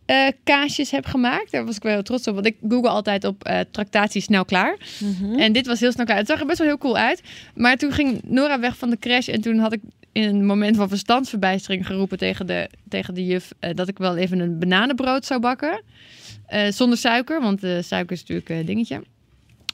eh, 0.06 0.27
kaasjes 0.44 0.92
heb 0.92 1.06
gemaakt. 1.06 1.51
Daar 1.51 1.65
was 1.65 1.75
ik 1.75 1.83
wel 1.83 1.92
heel 1.92 2.03
trots 2.03 2.27
op, 2.27 2.33
want 2.33 2.45
ik 2.45 2.56
google 2.69 2.89
altijd 2.89 3.24
op 3.24 3.44
eh 3.44 3.59
tractatie 3.71 4.21
snel 4.21 4.45
klaar. 4.45 4.77
Mhm. 5.00 5.39
En 5.39 5.53
dit 5.53 5.68
was 5.68 5.80
heel 5.80 5.92
snel 5.92 6.06
klaar. 6.06 6.18
Het 6.18 6.27
zag 6.27 6.39
er 6.39 6.45
best 6.45 6.57
wel 6.57 6.68
heel 6.68 6.77
cool 6.77 6.98
uit. 6.98 7.21
Maar 7.56 7.77
toen 7.77 7.92
ging 7.92 8.21
Nora 8.24 8.59
weg 8.59 8.77
van 8.77 8.89
de 8.89 8.98
crash 8.98 9.27
en 9.27 9.42
toen 9.42 9.57
had 9.57 9.74
ik 9.74 9.80
in 10.12 10.24
een 10.24 10.45
moment 10.45 10.75
van 10.75 10.89
verstandsverbijstering 10.89 11.86
geroepen 11.86 12.18
tegen 12.18 12.48
de, 12.48 12.69
tegen 12.89 13.13
de 13.13 13.25
juf 13.25 13.53
eh, 13.59 13.75
dat 13.75 13.88
ik 13.88 13.98
wel 13.98 14.18
even 14.18 14.39
een 14.39 14.59
bananenbrood 14.59 15.25
zou 15.25 15.39
bakken. 15.39 15.81
Zonder 16.69 16.98
suiker, 16.98 17.42
want 17.42 17.59
suiker 17.59 18.12
is 18.12 18.19
natuurlijk 18.19 18.50
een 18.50 18.65
dingetje. 18.65 19.01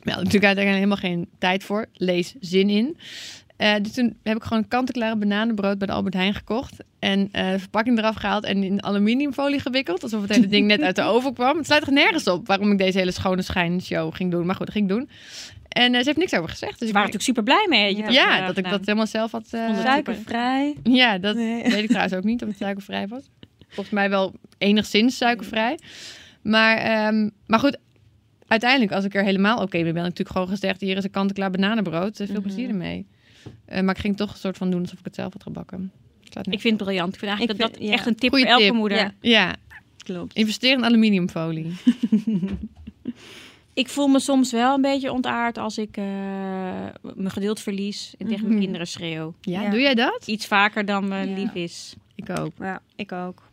Ja, 0.04 0.16
natuurlijk 0.16 0.46
uiteindelijk 0.46 0.76
helemaal 0.76 0.98
geen 0.98 1.28
tijd 1.38 1.64
voor. 1.64 1.86
Lees 1.94 2.36
zin 2.40 2.70
in. 2.70 2.98
Eh, 3.58 3.74
dus 3.82 3.94
toen 3.94 4.18
heb 4.24 4.36
ik 4.38 4.44
gewoon 4.44 4.58
een 4.64 4.68
kant-en-klare 4.68 5.16
bananenbrood 5.16 5.78
bij 5.78 5.88
de 5.88 5.94
Albert 5.94 6.14
Heijn 6.14 6.34
gekocht. 6.34 6.74
En 7.00 7.30
eh, 7.32 7.52
de 7.52 7.60
verpakking 7.60 7.98
eraf 7.98 8.16
gehaald 8.16 8.44
en 8.44 8.64
in 8.64 8.84
aluminiumfolie 8.84 9.60
gewikkeld. 9.60 10.04
Alsof 10.04 10.22
het 10.22 10.36
hele 10.36 10.48
ding 10.48 10.68
net 10.68 10.82
uit 10.82 10.96
de 10.96 11.02
oven 11.14 11.34
kwam. 11.34 11.58
Het 11.58 11.66
sluit 11.66 11.88
er 11.88 11.94
nergens 11.94 12.28
op 12.28 12.48
waarom 12.48 12.72
ik 12.72 12.78
deze 12.78 12.98
hele 12.98 13.12
schone 13.12 13.42
schijnshow 13.42 14.16
ging 14.16 14.32
doen. 14.32 14.46
Maar 14.46 14.56
goed, 14.56 14.66
dat 14.66 14.76
ging 14.76 14.90
ik 14.90 14.96
doen. 14.98 15.10
En 15.68 15.94
eh, 15.94 16.00
ze 16.00 16.06
heeft 16.06 16.18
niks 16.18 16.34
over 16.34 16.50
gezegd. 16.50 16.72
Dus 16.72 16.80
Ze 16.80 16.86
ik 16.88 16.94
waren 16.94 17.12
natuurlijk 17.12 17.38
super 17.38 17.44
blij 17.44 17.66
mee. 17.70 17.96
Ja. 17.96 18.04
dat, 18.04 18.14
ja, 18.14 18.46
dat 18.48 18.58
ik 18.58 18.70
dat 18.70 18.80
helemaal 18.80 19.08
zelf 19.08 19.32
had. 19.32 19.48
eh, 19.52 19.80
Suikervrij. 19.80 20.76
ja, 20.84 21.18
dat 21.18 21.36
Nee. 21.36 21.64
weet 21.64 21.84
ik 21.84 21.88
trouwens 21.96 22.14
ook 22.16 22.24
niet 22.24 22.42
of 22.42 22.48
het 22.48 22.58
suikervrij 22.58 23.08
was. 23.08 23.24
Volgens 23.68 23.90
mij 23.96 24.10
wel 24.10 24.34
enigszins 24.58 25.18
suikervrij. 25.18 25.80
Maar, 26.42 26.78
ehm, 26.78 27.30
maar 27.48 27.60
goed, 27.60 27.78
uiteindelijk, 28.48 28.92
als 28.92 29.06
ik 29.06 29.16
er 29.16 29.24
helemaal 29.24 29.62
oké 29.62 29.76
mee 29.76 29.84
ben, 29.94 30.04
heb 30.04 30.12
ik 30.12 30.18
natuurlijk 30.18 30.32
gewoon 30.32 30.48
gezegd: 30.48 30.82
hier 30.82 30.98
is 30.98 31.04
een 31.04 31.12
kant-en-klaar 31.12 31.52
bananenbrood. 31.52 32.16
Veel 32.18 32.28
Mhm. 32.28 32.42
plezier 32.42 32.70
ermee. 32.70 33.08
Eh, 33.66 33.82
maar 33.82 33.96
ik 33.96 34.02
ging 34.02 34.18
toch 34.18 34.32
een 34.32 34.38
soort 34.38 34.58
van 34.58 34.72
doen 34.72 34.82
alsof 34.82 35.00
ik 35.00 35.06
het 35.06 35.16
zelf 35.16 35.34
had 35.34 35.44
gebakken. 35.44 35.92
Ik 36.42 36.62
vind 36.62 36.64
het 36.80 36.84
briljant. 36.84 37.14
Ik 37.14 37.20
vind 37.20 37.32
eigenlijk 37.32 37.60
Ik 37.60 37.66
dat 37.66 37.74
dat 37.80 37.88
ja. 37.88 37.94
echt 37.94 38.06
een 38.06 38.16
tip 38.16 38.30
Goeie 38.30 38.44
voor 38.46 38.54
elke 38.54 38.66
tip. 38.66 38.74
moeder. 38.74 38.98
Ja. 38.98 39.12
Ja, 39.22 39.56
Klopt. 39.98 40.34
investeer 40.36 40.72
in 40.72 40.84
aluminiumfolie. 40.86 41.74
Ik 43.74 43.90
voel 43.90 44.08
me 44.08 44.20
soms 44.20 44.52
wel 44.52 44.76
een 44.76 44.82
beetje 44.82 45.12
ontaard 45.12 45.58
als 45.58 45.78
ik 45.78 45.98
eh, 45.98 46.04
mijn 47.16 47.32
geduld 47.32 47.60
verlies 47.60 48.14
en 48.18 48.26
tegen 48.26 48.42
mijn 48.42 48.54
Mhm. 48.54 48.62
kinderen 48.64 48.88
schreeuw. 48.88 49.34
Ja, 49.42 49.62
Ja. 49.62 49.70
doe 49.70 49.80
jij 49.80 49.96
dat? 49.96 50.24
Iets 50.28 50.46
vaker 50.48 50.86
dan 50.86 51.08
me 51.08 51.28
Ja. 51.28 51.36
lief 51.36 51.54
is. 51.54 51.96
Ik 52.16 52.30
ook. 52.40 52.52
Ja, 52.60 52.82
ik 52.96 53.12
ook. 53.12 53.44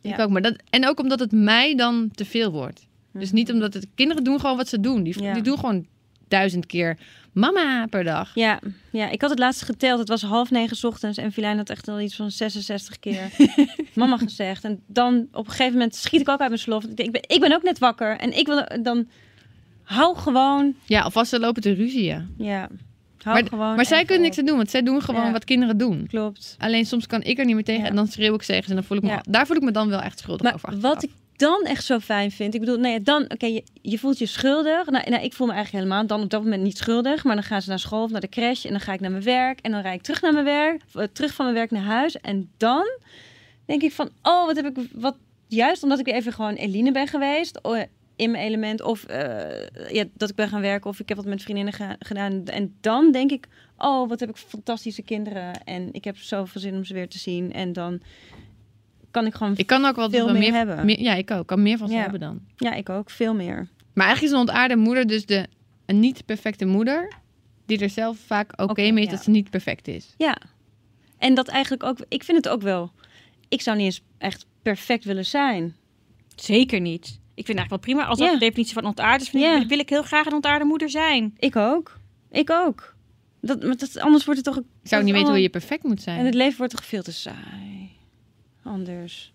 Ik 0.00 0.16
Ja. 0.16 0.22
ook. 0.22 0.30
Maar 0.30 0.42
dat, 0.42 0.56
en 0.70 0.88
ook 0.88 1.00
omdat 1.00 1.18
het 1.20 1.32
mij 1.32 1.74
dan 1.76 2.10
te 2.14 2.24
veel 2.24 2.50
wordt. 2.50 2.86
Dus 3.12 3.26
Mhm. 3.28 3.34
niet 3.34 3.52
omdat 3.52 3.74
het... 3.74 3.86
Kinderen 3.94 4.24
doen 4.24 4.40
gewoon 4.40 4.56
wat 4.56 4.68
ze 4.68 4.80
doen. 4.80 5.02
Die, 5.02 5.22
Ja. 5.22 5.32
die 5.32 5.42
doen 5.42 5.58
gewoon 5.58 5.86
duizend 6.28 6.66
keer 6.66 6.98
mama 7.32 7.86
per 7.90 8.04
dag. 8.04 8.30
Ja, 8.34 8.58
ja, 8.90 9.08
ik 9.10 9.20
had 9.20 9.30
het 9.30 9.38
laatst 9.38 9.62
geteld. 9.62 9.98
Het 9.98 10.08
was 10.08 10.22
half 10.22 10.50
negen 10.50 10.76
's 10.76 10.84
ochtends 10.84 11.18
en 11.18 11.32
Filijn 11.32 11.56
had 11.56 11.70
echt 11.70 11.88
al 11.88 12.00
iets 12.00 12.16
van 12.16 12.30
66 12.30 12.98
keer 12.98 13.30
mama 13.94 14.16
gezegd. 14.16 14.64
En 14.64 14.80
dan 14.86 15.26
op 15.32 15.44
een 15.44 15.50
gegeven 15.50 15.72
moment 15.72 15.94
schiet 15.94 16.20
ik 16.20 16.28
ook 16.28 16.40
uit 16.40 16.48
mijn 16.48 16.60
slof. 16.60 16.84
Ik, 16.84 16.96
denk, 16.96 17.08
ik, 17.08 17.12
ben, 17.12 17.36
ik 17.36 17.40
ben 17.40 17.52
ook 17.52 17.62
net 17.62 17.78
wakker 17.78 18.16
en 18.18 18.38
ik 18.38 18.46
wil 18.46 18.64
dan 18.82 19.08
hou 19.82 20.16
gewoon, 20.16 20.74
Ja, 20.86 21.00
alvast 21.00 21.30
ze 21.30 21.38
lopen 21.40 21.62
te 21.62 21.72
ruzien. 21.72 22.34
ja, 22.38 22.68
hou 23.22 23.46
gewoon. 23.48 23.76
Maar 23.76 23.86
zij 23.86 24.04
kunnen 24.04 24.22
niks 24.24 24.38
aan 24.38 24.44
doen, 24.44 24.56
want 24.56 24.70
zij 24.70 24.82
doen 24.82 25.02
gewoon 25.02 25.24
Ja. 25.24 25.32
wat 25.32 25.44
kinderen 25.44 25.76
doen. 25.78 26.06
Klopt. 26.08 26.56
Alleen 26.58 26.86
soms 26.86 27.06
kan 27.06 27.22
ik 27.22 27.38
er 27.38 27.44
niet 27.44 27.54
meer 27.54 27.64
tegen 27.64 27.82
Ja. 27.82 27.88
en 27.88 27.96
dan 27.96 28.06
schreeuw 28.08 28.34
ik 28.34 28.42
tegen 28.42 28.62
ze 28.64 28.68
en 28.70 28.74
dan 28.74 28.84
voel 28.84 28.96
ik 28.96 29.02
me, 29.02 29.08
Ja. 29.08 29.22
daar 29.28 29.46
voel 29.46 29.56
ik 29.56 29.62
me 29.62 29.70
dan 29.70 29.88
wel 29.88 30.00
echt 30.00 30.18
schuldig 30.18 30.42
Maar 30.42 30.54
over. 30.54 30.68
achteraf. 30.68 30.94
wat 30.94 31.02
ik 31.02 31.10
dan 31.42 31.62
echt 31.64 31.84
zo 31.84 31.98
fijn 31.98 32.30
vind, 32.30 32.54
ik 32.54 32.60
bedoel, 32.60 32.78
nee, 32.78 33.02
dan, 33.02 33.22
oké, 33.22 33.46
je, 33.46 33.64
je 33.80 33.98
voelt 33.98 34.18
je 34.18 34.26
schuldig. 34.26 34.86
Nou, 34.86 35.10
nou, 35.10 35.22
ik 35.22 35.32
voel 35.32 35.46
me 35.46 35.52
eigenlijk 35.52 35.84
helemaal 35.84 36.06
dan 36.06 36.22
op 36.22 36.30
dat 36.30 36.42
moment 36.42 36.62
niet 36.62 36.78
schuldig, 36.78 37.24
maar 37.24 37.34
dan 37.34 37.44
gaan 37.44 37.62
ze 37.62 37.68
naar 37.68 37.78
school 37.78 38.02
of 38.02 38.10
naar 38.10 38.20
de 38.20 38.28
crash 38.28 38.64
en 38.64 38.70
dan 38.70 38.80
ga 38.80 38.92
ik 38.92 39.00
naar 39.00 39.10
mijn 39.10 39.22
werk. 39.22 39.60
En 39.60 39.70
dan 39.70 39.80
rijd 39.80 39.94
ik 39.94 40.02
terug 40.02 40.20
naar 40.20 40.32
mijn 40.32 40.44
werk, 40.44 40.82
eh, 40.94 41.04
terug 41.12 41.34
van 41.34 41.44
mijn 41.44 41.56
werk 41.56 41.70
naar 41.70 41.82
huis. 41.82 42.20
En 42.20 42.50
dan 42.56 42.84
denk 43.66 43.82
ik 43.82 43.92
van, 43.92 44.10
oh, 44.22 44.46
wat 44.46 44.56
heb 44.56 44.66
ik, 44.66 44.88
wat 44.92 45.16
juist 45.46 45.82
omdat 45.82 45.98
ik 45.98 46.04
weer 46.04 46.14
even 46.14 46.32
gewoon 46.32 46.54
Eline 46.54 46.92
ben 46.92 47.06
geweest. 47.06 47.60
in 48.16 48.30
mijn 48.30 48.44
element 48.44 48.82
of 48.82 49.04
eh, 49.04 49.92
ja, 49.92 50.04
dat 50.14 50.30
ik 50.30 50.36
ben 50.36 50.48
gaan 50.48 50.60
werken 50.60 50.90
of 50.90 51.00
ik 51.00 51.08
heb 51.08 51.16
wat 51.16 51.26
met 51.26 51.42
vriendinnen 51.42 51.96
gedaan. 51.98 52.44
En 52.44 52.76
dan 52.80 53.12
denk 53.12 53.30
ik 53.30 53.48
oh 53.78 54.08
wat 54.08 54.20
heb 54.20 54.28
ik 54.28 54.36
fantastische 54.36 55.02
kinderen. 55.02 55.64
En 55.64 55.88
ik 55.92 56.04
heb 56.04 56.16
zoveel 56.16 56.60
zin 56.60 56.74
om 56.74 56.84
ze 56.84 56.94
weer 56.94 57.08
te 57.08 57.18
zien. 57.18 57.52
En 57.52 57.72
dan 57.72 58.00
kan 59.12 59.26
ik 59.26 59.34
gewoon 59.34 59.52
Ik 59.56 59.66
kan 59.66 59.84
ook 59.84 59.96
wel 59.96 60.10
veel 60.10 60.26
meer 60.30 60.38
meer, 60.38 60.52
hebben. 60.52 60.84
meer- 60.84 61.00
Ja, 61.00 61.14
ik 61.14 61.30
ook. 61.30 61.40
Ik 61.40 61.46
kan 61.46 61.62
meer 61.62 61.78
van 61.78 61.88
ze 61.88 61.94
Ja. 61.94 62.00
hebben 62.00 62.20
dan. 62.20 62.40
Ja, 62.56 62.72
ik 62.74 62.88
ook. 62.88 63.10
Veel 63.10 63.34
meer. 63.34 63.68
Maar 63.94 64.06
eigenlijk 64.06 64.22
is 64.34 64.40
een 64.40 64.48
ontaarde 64.48 64.76
moeder 64.76 65.06
dus 65.06 65.26
de, 65.26 65.46
een 65.86 66.00
niet 66.00 66.24
perfecte 66.26 66.64
moeder... 66.64 67.12
die 67.66 67.78
er 67.78 67.90
zelf 67.90 68.18
vaak 68.26 68.60
oké 68.62 68.90
mee 68.90 69.04
is 69.04 69.10
ja. 69.10 69.14
dat 69.16 69.24
ze 69.24 69.30
niet 69.30 69.50
perfect 69.50 69.88
is. 69.88 70.14
Ja. 70.18 70.36
En 71.18 71.34
dat 71.34 71.48
eigenlijk 71.48 71.82
ook... 71.82 71.98
Ik 72.08 72.22
vind 72.24 72.36
het 72.44 72.48
ook 72.48 72.62
wel... 72.62 72.90
Ik 73.48 73.60
zou 73.60 73.76
niet 73.76 73.86
eens 73.86 74.02
echt 74.18 74.46
perfect 74.62 75.04
willen 75.04 75.26
zijn. 75.26 75.76
Zeker 76.36 76.80
niet. 76.80 77.06
Ik 77.34 77.46
vind 77.46 77.58
het 77.58 77.68
eigenlijk 77.68 77.70
wel 77.70 77.78
prima. 77.94 78.04
Als 78.04 78.18
dat 78.18 78.26
Ja. 78.28 78.32
de 78.32 78.38
definitie 78.38 78.74
van 78.74 78.84
ontaard 78.84 79.20
is, 79.22 79.28
vind 79.28 79.44
ik- 79.44 79.50
Ja. 79.62 79.66
wil, 79.66 79.78
ik 79.78 79.88
heel 79.88 80.02
graag 80.02 80.26
een 80.26 80.32
ontaarde 80.32 80.64
moeder 80.64 80.90
zijn. 80.90 81.34
Ik 81.38 81.56
ook. 81.56 81.98
Ik 82.30 82.50
ook. 82.50 82.94
Dat, 83.40 83.62
maar 83.62 83.76
dat, 83.76 83.98
anders 83.98 84.24
wordt 84.24 84.44
het 84.44 84.54
toch... 84.54 84.64
Ik 84.82 84.88
zou 84.88 85.02
niet 85.04 85.12
weten 85.14 85.28
hoe 85.28 85.42
je 85.42 85.48
perfect 85.50 85.82
moet 85.82 85.96
En 85.96 86.02
zijn. 86.02 86.24
het 86.24 86.34
leven 86.34 86.58
wordt 86.58 86.72
toch 86.76 86.84
veel 86.84 87.02
te 87.02 87.12
saai. 87.12 87.90
Anders. 88.64 89.32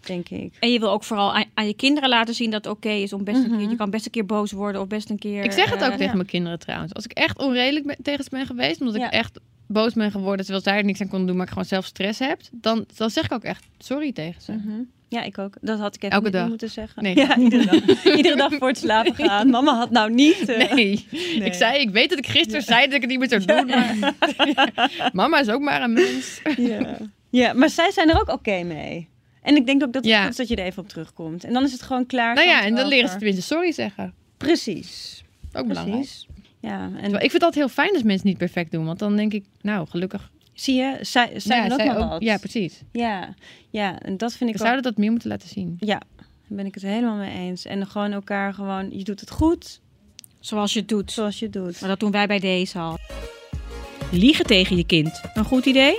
Denk 0.00 0.28
ik. 0.28 0.52
En 0.60 0.72
je 0.72 0.78
wil 0.78 0.90
ook 0.90 1.04
vooral 1.04 1.34
aan, 1.34 1.44
aan 1.54 1.66
je 1.66 1.74
kinderen 1.74 2.08
laten 2.08 2.34
zien 2.34 2.50
dat 2.50 2.64
het 2.64 2.74
oké 2.74 2.88
is 2.88 3.12
om 3.12 3.24
best 3.24 3.36
een 3.44 3.48
Mhm. 3.50 3.58
keer... 3.58 3.68
Je 3.70 3.76
kan 3.76 3.90
best 3.90 4.04
een 4.04 4.10
keer 4.10 4.26
boos 4.26 4.52
worden 4.52 4.80
of 4.80 4.86
best 4.86 5.10
een 5.10 5.18
keer... 5.18 5.44
Ik 5.44 5.52
zeg 5.52 5.64
het 5.70 5.74
ook 5.74 5.80
eh, 5.84 5.90
tegen 5.90 6.04
ja. 6.06 6.14
mijn 6.14 6.26
kinderen 6.26 6.58
trouwens. 6.58 6.94
Als 6.94 7.04
ik 7.04 7.12
echt 7.12 7.38
onredelijk 7.38 7.86
ben, 7.86 7.96
tegen 8.02 8.24
ze 8.24 8.30
ben 8.30 8.46
geweest... 8.46 8.80
omdat 8.80 8.96
Ja. 8.96 9.06
ik 9.06 9.12
echt 9.12 9.40
boos 9.66 9.92
ben 9.92 10.10
geworden 10.10 10.44
terwijl 10.44 10.64
zij 10.64 10.76
er 10.76 10.84
niks 10.84 11.00
aan 11.00 11.08
kon 11.08 11.26
doen, 11.26 11.36
maar 11.36 11.44
ik 11.44 11.52
gewoon 11.52 11.64
zelf 11.68 11.84
stress 11.84 12.18
heb, 12.18 12.40
dan, 12.52 12.84
dan 12.96 13.10
zeg 13.10 13.24
ik 13.24 13.32
ook 13.32 13.42
echt 13.42 13.64
sorry 13.78 14.12
tegen 14.12 14.42
ze. 14.42 14.52
Mhm. 14.52 14.80
Ja, 15.08 15.22
ik 15.22 15.38
ook. 15.38 15.54
Dat 15.60 15.78
had 15.78 15.94
ik 15.94 16.02
even 16.02 16.16
Elke 16.16 16.30
dag? 16.30 16.48
moeten 16.48 16.70
zeggen. 16.70 17.02
Nee. 17.02 17.16
Ja, 17.26 17.36
iedere 17.36 17.64
dag. 17.66 18.04
iedere 18.16 18.36
dag 18.36 18.52
voor 18.54 18.68
het 18.68 18.78
slapen 18.78 19.14
gaan. 19.14 19.50
Mama 19.50 19.74
had 19.76 19.90
nou 19.90 20.10
niet... 20.12 20.48
eh, 20.48 20.72
Nee. 20.72 21.06
ik 21.44 21.54
zei, 21.54 21.80
ik 21.80 21.90
weet 21.90 22.08
dat 22.10 22.18
ik 22.18 22.26
gisteren 22.26 22.62
zei 22.62 22.84
dat 22.84 22.94
ik 22.94 23.00
het 23.00 23.10
niet 23.10 23.18
meer 23.18 23.28
zou 23.28 23.44
doen, 23.44 23.66
maar 23.66 24.14
mama 25.12 25.40
is 25.40 25.48
ook 25.48 25.60
maar 25.60 25.82
een 25.82 25.92
mens. 25.92 26.40
Ja. 26.56 26.96
Ja, 27.30 27.52
maar 27.52 27.70
zij 27.70 27.90
zijn 27.90 28.08
er 28.08 28.20
ook 28.20 28.28
oké 28.28 28.62
mee. 28.62 29.08
En 29.42 29.56
ik 29.56 29.66
denk 29.66 29.82
ook 29.82 29.92
dat 29.92 30.02
het 30.04 30.12
Ja. 30.12 30.20
goed 30.20 30.30
is 30.30 30.36
dat 30.36 30.48
je 30.48 30.56
er 30.56 30.64
even 30.64 30.82
op 30.82 30.88
terugkomt. 30.88 31.44
En 31.44 31.52
dan 31.52 31.64
is 31.64 31.72
het 31.72 31.82
gewoon 31.82 32.06
klaar. 32.06 32.34
Nou 32.34 32.46
ja, 32.46 32.64
en 32.64 32.74
dan 32.74 32.86
leren 32.88 33.08
ze 33.08 33.14
tenminste 33.16 33.42
sorry 33.42 33.72
zeggen. 33.72 34.14
Precies. 34.36 35.22
Ook 35.52 35.66
belangrijk. 35.66 35.98
Precies. 36.00 36.26
Ja, 36.60 36.82
en 36.84 36.92
Terwijl 37.00 37.24
Ik 37.24 37.30
vind 37.30 37.42
dat 37.42 37.54
heel 37.54 37.68
fijn 37.68 37.92
als 37.92 38.02
mensen 38.02 38.26
niet 38.28 38.38
perfect 38.38 38.70
doen, 38.70 38.84
want 38.84 38.98
dan 38.98 39.16
denk 39.16 39.32
ik, 39.32 39.44
nou, 39.60 39.88
gelukkig. 39.88 40.30
zie 40.54 40.74
je, 40.74 40.98
zij, 41.00 41.40
zij 41.40 41.56
ja, 41.56 41.62
doen 41.62 41.72
ook 41.72 41.78
zij 41.78 41.86
maar 41.88 42.02
ook- 42.02 42.08
wat. 42.10 42.22
ja, 42.22 42.36
precies. 42.38 42.80
ja, 42.92 43.34
ja, 43.70 43.98
en 44.00 44.16
dat 44.16 44.30
vind 44.34 44.50
ik 44.50 44.56
We 44.56 44.62
ook... 44.62 44.66
zouden 44.68 44.82
dat 44.90 44.96
meer 44.96 45.10
moeten 45.10 45.28
laten 45.28 45.48
zien. 45.48 45.76
Ja, 45.80 45.98
daar 46.18 46.56
ben 46.56 46.66
ik 46.66 46.74
het 46.74 46.82
helemaal 46.82 47.16
mee 47.16 47.32
eens. 47.38 47.64
En 47.64 47.86
gewoon 47.86 48.12
elkaar 48.12 48.54
gewoon, 48.54 48.90
je 48.98 49.04
doet 49.04 49.20
het 49.20 49.30
goed 49.30 49.80
Zoals 50.40 50.72
je 50.72 50.78
het 50.78 50.88
doet. 50.88 51.12
zoals 51.12 51.38
je 51.38 51.44
het 51.44 51.54
doet. 51.54 51.80
Maar 51.80 51.88
dat 51.90 52.00
doen 52.00 52.10
wij 52.10 52.26
bij 52.26 52.38
deze 52.38 52.78
al. 52.78 52.98
Liegen 54.12 54.46
tegen 54.46 54.76
je 54.76 54.84
kind. 54.86 55.20
Een 55.34 55.44
goed 55.44 55.66
idee? 55.66 55.98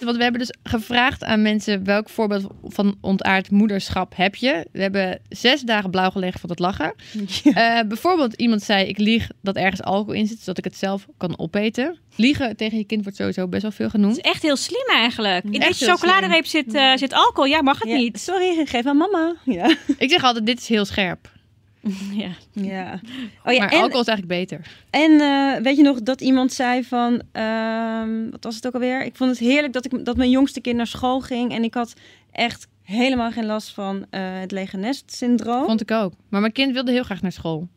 Want 0.00 0.16
we 0.16 0.22
hebben 0.22 0.40
dus 0.40 0.54
gevraagd 0.62 1.24
aan 1.24 1.42
mensen 1.42 1.84
welk 1.84 2.08
voorbeeld 2.08 2.46
van 2.64 2.96
ontaard 3.00 3.50
moederschap 3.50 4.12
heb 4.16 4.34
je. 4.34 4.66
We 4.72 4.80
hebben 4.82 5.20
zes 5.28 5.60
dagen 5.60 5.90
blauw 5.90 6.10
gelegen 6.10 6.40
van 6.40 6.50
het 6.50 6.58
lachen. 6.58 6.94
Ja. 7.42 7.78
Eh, 7.78 7.86
bijvoorbeeld 7.88 8.34
iemand 8.34 8.62
zei, 8.62 8.86
ik 8.86 8.98
lieg 8.98 9.28
dat 9.42 9.56
ergens 9.56 9.82
alcohol 9.82 10.12
in 10.12 10.26
zit, 10.26 10.38
zodat 10.38 10.58
ik 10.58 10.64
het 10.64 10.76
zelf 10.76 11.06
kan 11.16 11.38
opeten. 11.38 11.98
Liegen 12.16 12.56
tegen 12.56 12.78
je 12.78 12.84
kind 12.84 13.02
wordt 13.02 13.18
sowieso 13.18 13.48
best 13.48 13.62
wel 13.62 13.70
veel 13.70 13.90
genoemd. 13.90 14.16
is 14.16 14.22
echt 14.22 14.42
heel 14.42 14.56
slim 14.56 14.86
eigenlijk. 14.86 15.44
In 15.44 15.60
Echt 15.60 15.78
deze 15.78 15.90
chocoladereep 15.90 16.46
zit, 16.46 16.74
eh, 16.74 16.96
zit 16.96 17.12
alcohol. 17.12 17.50
Ja, 17.50 17.62
mag 17.62 17.78
het 17.78 17.88
Ja, 17.88 17.96
niet. 17.96 18.20
Sorry, 18.20 18.66
geef 18.66 18.86
aan 18.86 18.96
mama. 18.96 19.34
Ja. 19.44 19.76
Ik 19.98 20.10
zeg 20.10 20.22
altijd, 20.22 20.46
dit 20.46 20.58
is 20.58 20.68
heel 20.68 20.84
scherp. 20.84 21.36
Ja. 22.12 22.30
ja. 22.52 23.00
Oh 23.44 23.52
ja, 23.52 23.58
maar 23.58 23.72
en, 23.72 23.80
alcohol 23.80 24.00
is 24.00 24.06
eigenlijk 24.06 24.40
beter. 24.40 24.66
en 24.90 25.20
eh, 25.20 25.62
weet 25.62 25.76
je 25.76 25.82
nog 25.82 26.02
dat 26.02 26.20
iemand 26.20 26.52
zei 26.52 26.84
van, 26.84 27.22
ehm, 27.32 28.30
wat 28.30 28.44
was 28.44 28.54
het 28.54 28.66
ook 28.66 28.74
alweer? 28.74 29.04
Ik 29.04 29.16
vond 29.16 29.30
het 29.30 29.38
heerlijk 29.38 29.72
dat, 29.72 29.84
ik, 29.84 30.04
dat 30.04 30.16
mijn 30.16 30.30
jongste 30.30 30.60
kind 30.60 30.76
naar 30.76 30.86
school 30.86 31.20
ging. 31.20 31.52
En 31.52 31.62
ik 31.62 31.74
had 31.74 31.94
echt 32.30 32.68
helemaal 32.82 33.30
geen 33.30 33.46
last 33.46 33.72
van 33.72 34.06
eh, 34.10 34.40
het 34.40 34.50
lege 34.50 34.76
nest 34.76 35.12
syndroom. 35.12 35.64
Vond 35.64 35.80
ik 35.80 35.90
ook. 35.90 36.12
Maar 36.28 36.40
mijn 36.40 36.52
kind 36.52 36.72
wilde 36.72 36.92
heel 36.92 37.02
graag 37.02 37.22
naar 37.22 37.32
school. 37.32 37.68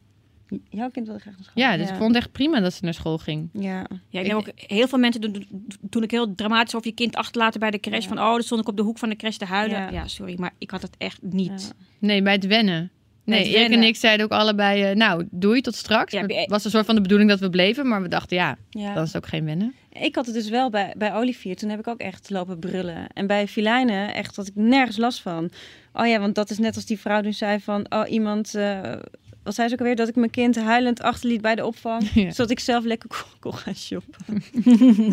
Jouw 0.69 0.89
kind 0.89 1.05
wilde 1.05 1.21
graag 1.21 1.33
naar 1.33 1.43
school. 1.43 1.63
Ja, 1.63 1.77
dus 1.77 1.89
ik 1.89 1.95
vond 1.95 2.07
het 2.07 2.23
echt 2.23 2.31
prima 2.31 2.59
dat 2.59 2.73
ze 2.73 2.83
naar 2.83 2.93
school 2.93 3.17
ging. 3.17 3.49
Ja. 3.53 3.85
Ja, 4.09 4.19
ik 4.19 4.25
denk 4.25 4.33
ook 4.33 4.51
heel 4.55 4.87
veel 4.87 4.99
mensen 4.99 5.21
doen, 5.21 5.47
toen 5.89 6.03
ik 6.03 6.11
heel 6.11 6.35
dramatisch 6.35 6.75
over 6.75 6.87
je 6.87 6.93
kind 6.93 7.15
achterlaten 7.15 7.59
bij 7.59 7.71
de 7.71 7.79
crash. 7.79 8.03
Ja. 8.03 8.07
Van 8.07 8.19
oh, 8.19 8.31
dan 8.31 8.43
stond 8.43 8.61
ik 8.61 8.67
op 8.67 8.77
de 8.77 8.83
hoek 8.83 8.97
van 8.97 9.09
de 9.09 9.15
crash 9.15 9.35
te 9.35 9.45
huilen. 9.45 9.79
Ja. 9.79 9.89
Ja, 9.91 10.07
sorry, 10.07 10.35
maar 10.39 10.53
ik 10.57 10.71
had 10.71 10.81
het 10.81 10.95
echt 10.97 11.21
niet. 11.21 11.73
Ja. 11.77 11.85
Nee, 11.99 12.21
bij 12.21 12.33
het 12.33 12.47
wennen. 12.47 12.91
Nee, 13.31 13.55
Erik 13.55 13.71
en 13.71 13.83
ik 13.83 13.95
zeiden 13.95 14.25
ook 14.25 14.31
allebei, 14.31 14.83
eh, 14.83 14.95
nou, 14.95 15.27
doei, 15.31 15.61
tot 15.61 15.75
straks. 15.75 16.13
Ja, 16.13 16.21
het 16.25 16.49
was 16.49 16.65
een 16.65 16.71
soort 16.71 16.85
van 16.85 16.95
de 16.95 17.01
bedoeling 17.01 17.29
dat 17.29 17.39
we 17.39 17.49
bleven, 17.49 17.87
maar 17.87 18.01
we 18.01 18.07
dachten, 18.07 18.37
ja, 18.37 18.57
Ja. 18.69 18.93
dan 18.93 19.03
is 19.03 19.13
het 19.13 19.23
ook 19.23 19.29
geen 19.29 19.45
wennen. 19.45 19.73
Ik 19.91 20.15
had 20.15 20.25
het 20.25 20.35
dus 20.35 20.49
wel 20.49 20.69
bij, 20.69 20.93
bij 20.97 21.13
Olivier. 21.13 21.55
Toen 21.55 21.69
heb 21.69 21.79
ik 21.79 21.87
ook 21.87 21.99
echt 21.99 22.29
lopen 22.29 22.59
brullen. 22.59 23.07
En 23.13 23.27
bij 23.27 23.47
Filijnen 23.47 24.13
echt 24.13 24.35
had 24.35 24.47
ik 24.47 24.55
nergens 24.55 24.97
last 24.97 25.21
van. 25.21 25.49
Oh 25.93 26.07
ja, 26.07 26.19
want 26.19 26.35
dat 26.35 26.49
is 26.49 26.57
net 26.57 26.75
als 26.75 26.85
die 26.85 26.99
vrouw 26.99 27.21
toen 27.21 27.33
zei 27.33 27.59
van... 27.59 27.85
Oh, 27.89 28.09
iemand... 28.09 28.55
eh, 28.55 28.91
wat 29.43 29.55
zei 29.55 29.67
ze 29.67 29.73
ook 29.73 29.79
alweer? 29.79 29.95
Dat 29.95 30.07
ik 30.07 30.15
mijn 30.15 30.29
kind 30.31 30.55
huilend 30.55 31.01
achterliet 31.01 31.41
bij 31.41 31.55
de 31.55 31.65
opvang. 31.65 32.09
Ja. 32.13 32.31
Zodat 32.31 32.51
ik 32.51 32.59
zelf 32.59 32.83
lekker 32.83 33.09
kon, 33.09 33.39
kon 33.51 33.53
gaan 33.53 33.75
shoppen. 33.75 34.43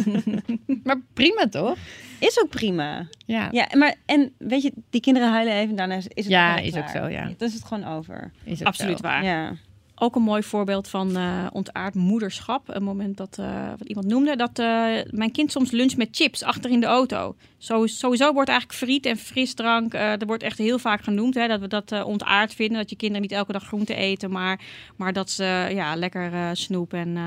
Maar 0.84 1.00
prima 1.14 1.48
toch? 1.48 1.76
Is 2.18 2.40
ook 2.42 2.48
prima. 2.48 3.06
Ja, 3.26 3.48
Ja, 3.52 3.68
maar 3.76 3.94
en 4.06 4.32
weet 4.38 4.62
je, 4.62 4.72
die 4.90 5.00
kinderen 5.00 5.30
huilen 5.30 5.54
even. 5.54 5.76
Daarna 5.76 5.94
is 5.94 6.04
het 6.04 6.28
Ja, 6.28 6.58
is 6.58 6.76
ook 6.76 6.88
zo, 6.88 7.06
ja. 7.06 7.24
Dan 7.24 7.48
is 7.48 7.54
het 7.54 7.64
gewoon 7.64 7.84
over. 7.84 8.30
is 8.44 8.64
Absoluut 8.64 8.96
zo. 8.96 9.02
waar. 9.02 9.24
Ja. 9.24 9.52
Ook 10.00 10.16
een 10.16 10.22
mooi 10.22 10.42
voorbeeld 10.42 10.88
van 10.88 11.16
eh 11.16 11.46
ontaard 11.52 11.94
moederschap. 11.94 12.62
Een 12.66 12.82
moment 12.82 13.16
dat 13.16 13.38
eh, 13.38 13.68
wat 13.78 13.88
iemand 13.88 14.06
noemde 14.06 14.36
dat 14.36 14.58
eh, 14.58 14.66
mijn 15.10 15.32
kind 15.32 15.52
soms 15.52 15.70
luncht 15.70 15.96
met 15.96 16.08
chips 16.10 16.42
achter 16.42 16.70
in 16.70 16.80
de 16.80 16.86
auto. 16.86 17.34
Zo, 17.56 17.86
sowieso 17.86 18.32
wordt 18.32 18.48
eigenlijk 18.48 18.78
friet 18.78 19.06
en 19.06 19.16
frisdrank. 19.16 19.94
eh 19.94 20.20
er 20.20 20.26
wordt 20.26 20.42
echt 20.42 20.58
heel 20.58 20.78
vaak 20.78 21.02
genoemd 21.02 21.34
hè, 21.34 21.46
dat 21.48 21.60
we 21.60 21.68
dat 21.68 22.04
ontaard 22.04 22.54
vinden. 22.54 22.76
Dat 22.78 22.90
je 22.90 22.96
kinderen 22.96 23.22
niet 23.22 23.32
elke 23.32 23.52
dag 23.52 23.64
groente 23.66 23.94
eten, 23.94 24.30
maar, 24.30 24.60
maar 24.96 25.12
dat 25.12 25.30
ze 25.30 25.68
ja, 25.74 25.96
lekker 25.96 26.32
eh, 26.32 26.48
snoep 26.52 26.92
en 26.92 27.16
eh, 27.16 27.22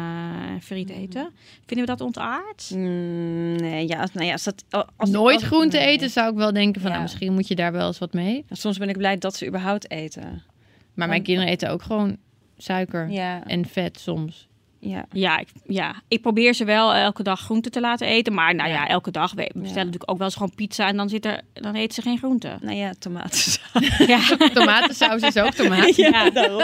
friet 0.61 0.89
eten. 0.89 1.29
Vinden 1.65 1.85
we 1.85 1.91
dat 1.91 2.01
ontaard? 2.01 2.69
Mm, 2.75 3.55
nee, 3.55 3.87
ja, 3.87 3.99
als, 4.01 4.11
nou 4.13 4.25
ja, 4.25 4.31
als 4.31 4.43
dat... 4.43 4.63
Als, 4.97 5.09
Nooit 5.09 5.35
als- 5.35 5.43
groente 5.45 5.77
nee. 5.77 5.87
eten 5.87 6.09
zou 6.09 6.31
ik 6.31 6.37
wel 6.37 6.53
denken 6.53 6.81
van, 6.81 6.89
Ja. 6.89 6.95
nou, 6.97 7.09
misschien 7.09 7.33
moet 7.33 7.47
je 7.47 7.55
daar 7.55 7.71
wel 7.71 7.87
eens 7.87 7.99
wat 7.99 8.13
mee. 8.13 8.45
Soms 8.49 8.77
ben 8.77 8.89
ik 8.89 8.97
blij 8.97 9.17
dat 9.17 9.35
ze 9.35 9.47
überhaupt 9.47 9.91
eten. 9.91 10.43
Maar 10.93 11.07
mijn 11.07 11.23
kinderen 11.23 11.49
eten 11.49 11.69
ook 11.69 11.81
gewoon 11.81 12.17
suiker 12.63 13.09
Ja, 13.09 13.43
en 13.45 13.65
vet 13.65 13.99
soms. 13.99 14.47
ja. 14.79 15.05
Ja 15.11 15.39
ik, 15.39 15.47
ja, 15.67 15.95
ik 16.07 16.21
probeer 16.21 16.53
ze 16.53 16.65
wel 16.65 16.93
elke 16.93 17.23
dag 17.23 17.39
groente 17.39 17.69
te 17.69 17.79
laten 17.79 18.07
eten. 18.07 18.33
Maar 18.33 18.55
nou 18.55 18.69
ja, 18.69 18.75
Ja. 18.75 18.87
elke 18.87 19.11
dag. 19.11 19.31
We 19.31 19.35
bestellen 19.53 19.67
Ja. 19.67 19.75
natuurlijk 19.83 20.11
ook 20.11 20.17
wel 20.17 20.25
eens 20.27 20.35
gewoon 20.35 20.55
pizza 20.55 20.87
en 20.87 20.97
dan, 20.97 21.09
zit 21.09 21.25
er, 21.25 21.41
dan 21.53 21.75
eten 21.75 21.93
ze 21.93 22.01
geen 22.01 22.17
groente. 22.17 22.57
Nou 22.61 22.75
ja, 22.77 22.93
tomaten. 22.99 23.39
Ja. 24.07 24.19
Tomatensaus 24.53 25.21
is 25.21 25.37
ook 25.37 25.53
tomaat. 25.53 25.95
Ja. 25.95 26.29
daarom. 26.29 26.61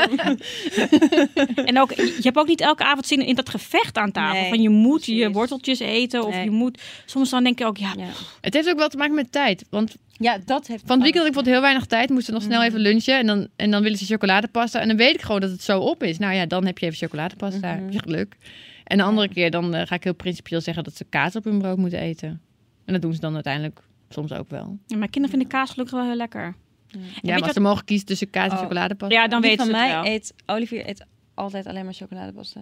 En 1.65 1.79
ook, 1.79 1.91
je 1.93 2.19
hebt 2.21 2.37
ook 2.37 2.47
niet 2.47 2.61
elke 2.61 2.83
avond 2.83 3.05
zin 3.07 3.25
in 3.25 3.35
dat 3.35 3.49
gevecht 3.49 3.97
aan 3.97 4.11
tafel. 4.11 4.39
Nee, 4.39 4.49
van 4.49 4.61
je 4.61 4.69
moet 4.69 5.05
je 5.05 5.31
worteltjes 5.31 5.79
eten 5.79 6.25
of 6.25 6.33
Nee. 6.33 6.43
je 6.43 6.51
moet... 6.51 6.81
Soms 7.05 7.29
dan 7.29 7.43
denk 7.43 7.59
je 7.59 7.65
ook, 7.65 7.77
ja, 7.77 7.93
Ja. 7.97 8.05
Het 8.41 8.53
heeft 8.53 8.69
ook 8.69 8.77
wel 8.77 8.87
te 8.89 8.97
maken 8.97 9.15
met 9.15 9.31
tijd. 9.31 9.65
Want 9.69 9.95
ja, 10.17 10.37
dat 10.45 10.67
heeft... 10.67 10.83
van 10.85 10.95
het 10.95 11.01
weekend 11.03 11.15
had 11.25 11.25
ik 11.27 11.33
bijvoorbeeld 11.33 11.45
heel 11.55 11.61
weinig 11.61 11.85
tijd. 11.85 12.09
Moesten 12.09 12.33
nog 12.33 12.43
snel 12.43 12.57
Mhm. 12.59 12.67
even 12.67 12.79
lunchen. 12.79 13.17
En 13.19 13.25
dan, 13.27 13.47
en 13.55 13.71
dan 13.71 13.81
willen 13.81 13.97
ze 13.97 14.05
chocoladepasta. 14.05 14.79
En 14.79 14.87
dan 14.87 14.97
weet 14.97 15.13
ik 15.15 15.21
gewoon 15.21 15.41
dat 15.41 15.49
het 15.51 15.61
zo 15.61 15.79
op 15.79 16.03
is. 16.03 16.17
Nou 16.17 16.33
ja, 16.33 16.45
dan 16.45 16.65
heb 16.65 16.77
je 16.77 16.85
even 16.85 16.97
chocoladepasta. 16.97 17.67
Heb 17.67 17.91
je 17.91 17.99
geluk. 17.99 18.35
En 18.83 18.97
de 18.97 19.03
andere 19.03 19.27
keer 19.29 19.51
dan 19.51 19.73
eh, 19.75 19.87
ga 19.87 19.95
ik 19.95 20.03
heel 20.03 20.13
principieel 20.15 20.61
zeggen 20.61 20.83
dat 20.83 20.95
ze 20.95 21.03
kaas 21.03 21.35
op 21.35 21.43
hun 21.43 21.57
brood 21.59 21.77
moeten 21.77 21.99
eten. 21.99 22.41
En 22.85 22.93
dat 22.93 23.01
doen 23.01 23.13
ze 23.13 23.19
dan 23.19 23.33
uiteindelijk 23.33 23.79
soms 24.09 24.31
ook 24.33 24.49
wel. 24.49 24.77
Ja, 24.87 24.97
mijn 24.97 25.09
kinderen 25.09 25.37
vinden 25.37 25.47
kaas 25.59 25.69
gelukkig 25.71 25.95
wel 25.97 26.05
heel 26.05 26.15
lekker. 26.15 26.55
Ja, 26.87 26.99
weet 26.99 27.23
maar 27.23 27.39
wat- 27.39 27.53
ze 27.53 27.59
mogen 27.59 27.85
kiezen 27.85 28.05
tussen 28.05 28.29
kaas 28.29 28.49
en 28.51 28.55
Oh. 28.57 28.61
chocoladepasta. 28.61 29.15
Ja, 29.15 29.27
dan 29.27 29.41
weten 29.41 29.57
van 29.57 29.65
ze 29.65 29.71
het 29.75 29.81
mij 29.81 29.91
wel. 30.01 30.05
eet... 30.05 30.33
Olivier 30.45 30.89
eet 30.89 31.05
altijd 31.33 31.65
alleen 31.65 31.85
maar 31.85 31.93
chocoladepasta. 31.93 32.61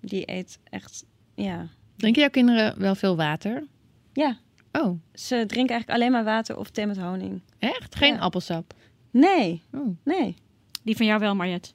Die 0.00 0.22
eet 0.32 0.58
echt... 0.70 1.04
Ja. 1.34 1.66
Drinken 1.96 2.20
jouw 2.20 2.30
kinderen 2.30 2.74
wel 2.80 2.94
veel 2.94 3.16
water? 3.16 3.64
Ja. 4.12 4.36
Oh, 4.72 5.00
Ze 5.14 5.44
drinken 5.46 5.74
eigenlijk 5.74 5.90
alleen 5.90 6.12
maar 6.12 6.24
water 6.24 6.56
of 6.58 6.70
thee 6.70 6.86
met 6.86 6.98
honing. 6.98 7.40
echt? 7.58 7.94
Geen 7.94 8.14
Ja. 8.14 8.18
appelsap? 8.20 8.74
Nee. 9.10 9.62
Oh, 9.72 9.96
Nee. 10.04 10.34
Die 10.82 10.96
van 10.96 11.06
jou 11.06 11.20
wel, 11.20 11.34
Mariette. 11.34 11.70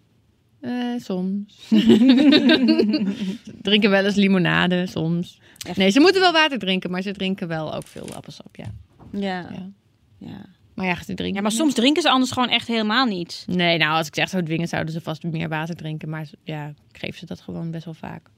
eh, 0.60 0.72
soms. 0.98 1.68
drinken 3.62 3.90
wel 3.90 4.06
eens 4.06 4.16
limonade, 4.16 4.86
soms. 4.88 5.40
Echt? 5.68 5.78
Nee, 5.78 5.90
ze 5.90 6.00
moeten 6.00 6.22
wel 6.22 6.32
water 6.32 6.60
drinken, 6.60 6.92
maar 6.92 7.02
ze 7.02 7.12
drinken 7.12 7.48
wel 7.48 7.74
ook 7.74 7.88
veel 7.88 8.14
appelsap, 8.14 8.56
ja. 8.56 8.72
Ja. 9.12 9.40
ja. 9.52 9.70
Ja. 10.18 10.46
Maar 10.76 10.86
ja, 10.86 10.96
ze 10.96 11.06
drinken 11.14 11.34
Ja, 11.36 11.42
maar 11.42 11.52
soms 11.52 11.74
drinken 11.74 12.02
ze 12.02 12.10
anders 12.10 12.32
gewoon 12.32 12.50
echt 12.50 12.68
helemaal 12.68 13.06
niet. 13.06 13.44
Nee, 13.48 13.78
nou, 13.78 13.98
als 13.98 14.08
ik 14.08 14.16
zeg 14.16 14.30
zou 14.30 14.44
dwingen, 14.44 14.68
zouden 14.68 14.94
ze 14.94 15.02
vast 15.02 15.24
meer 15.24 15.50
water 15.50 15.76
drinken. 15.76 16.10
Maar 16.10 16.30
ja, 16.44 16.68
ik 16.68 16.98
geef 17.00 17.18
ze 17.18 17.26
dat 17.26 17.42
gewoon 17.42 17.72
best 17.72 17.86
wel 17.86 17.94
vaak. 17.94 18.30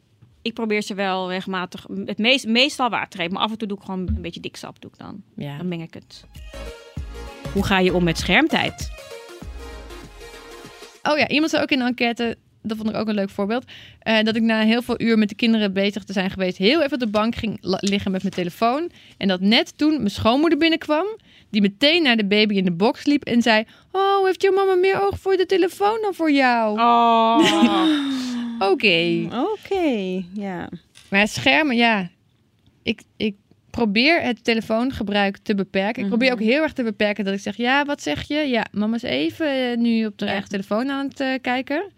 Ik 0.46 0.54
probeer 0.54 0.82
ze 0.82 0.94
wel 0.94 1.30
regelmatig, 1.30 1.86
het 2.06 2.18
meest, 2.18 2.48
meestal 2.48 2.90
water 2.90 3.10
te 3.10 3.18
geven. 3.18 3.34
Maar 3.34 3.42
af 3.42 3.52
en 3.52 3.58
toe 3.58 3.68
doe 3.68 3.78
ik 3.78 3.84
gewoon 3.84 4.00
een 4.00 4.22
beetje 4.22 4.40
dik 4.40 4.56
sap 4.56 4.82
doe 4.82 4.92
ik 4.92 4.98
dan. 4.98 5.24
Ja. 5.36 5.58
Dan 5.58 5.68
meng 5.68 5.84
ik 5.84 5.94
het. 5.94 6.26
Hoe 7.54 7.66
ga 7.66 7.80
je 7.80 7.94
om 7.94 8.04
met 8.04 8.18
schermtijd? 8.18 8.92
Oh 11.04 11.18
ja, 11.18 11.28
iemand 11.28 11.52
zei 11.52 11.64
ook 11.64 11.70
in 11.70 11.80
de 11.80 11.86
enquête, 11.86 12.38
dat 12.62 12.78
vond 12.78 12.90
ik 12.90 12.96
ook 12.96 13.08
een 13.08 13.16
leuk 13.16 13.30
voorbeeld, 13.30 13.66
eh, 14.00 14.24
dat 14.24 14.36
ik 14.36 14.42
na 14.42 14.62
heel 14.62 14.82
veel 14.82 15.02
uur 15.02 15.18
met 15.18 15.30
de 15.30 15.36
kinderen 15.36 15.74
bezig 15.74 16.04
te 16.04 16.14
zijn 16.14 16.30
geweest, 16.30 16.58
heel 16.58 16.82
even 16.82 16.94
op 16.94 17.00
de 17.00 17.08
bank 17.08 17.36
ging 17.36 17.58
liggen 17.62 18.12
met 18.12 18.22
mijn 18.22 18.34
telefoon. 18.34 18.92
En 19.18 19.28
dat 19.28 19.40
net 19.40 19.78
toen 19.78 19.96
mijn 19.96 20.10
schoonmoeder 20.10 20.60
binnenkwam, 20.60 21.06
die 21.50 21.62
meteen 21.62 22.04
naar 22.04 22.18
de 22.18 22.26
baby 22.26 22.56
in 22.56 22.66
de 22.66 22.72
box 22.72 23.06
liep 23.06 23.24
en 23.24 23.42
zei, 23.42 23.66
oh, 23.92 24.26
heeft 24.26 24.42
jouw 24.42 24.54
mama 24.54 24.76
meer 24.76 25.02
oog 25.02 25.20
voor 25.20 25.38
de 25.38 25.46
telefoon 25.46 25.98
dan 26.02 26.14
voor 26.14 26.32
jou? 26.32 26.80
Oh. 26.80 28.04
Oké. 28.60 29.28
Oké. 29.54 30.24
Ja. 30.34 30.70
Maar 31.10 31.28
schermen, 31.28 31.76
ja. 31.76 32.10
Ik, 32.84 33.02
ik 33.18 33.36
probeer 33.70 34.22
het 34.22 34.44
telefoongebruik 34.44 35.38
te 35.38 35.56
beperken. 35.56 36.02
Ik 36.04 36.08
probeer 36.10 36.32
ook 36.32 36.40
Mhm. 36.40 36.48
heel 36.48 36.62
erg 36.62 36.74
te 36.74 36.84
beperken 36.84 37.26
dat 37.26 37.34
ik 37.34 37.40
zeg... 37.40 37.58
Ja, 37.58 37.86
wat 37.86 38.02
zeg 38.02 38.28
je? 38.28 38.36
Ja, 38.36 38.66
mama 38.72 38.96
is 38.96 39.02
even 39.04 39.72
eh, 39.72 39.78
nu 39.78 40.06
op 40.06 40.18
de 40.18 40.26
Ja. 40.26 40.32
eigen 40.32 40.50
telefoon 40.50 40.90
aan 40.90 41.08
het 41.08 41.20
eh, 41.20 41.34
kijken. 41.42 41.92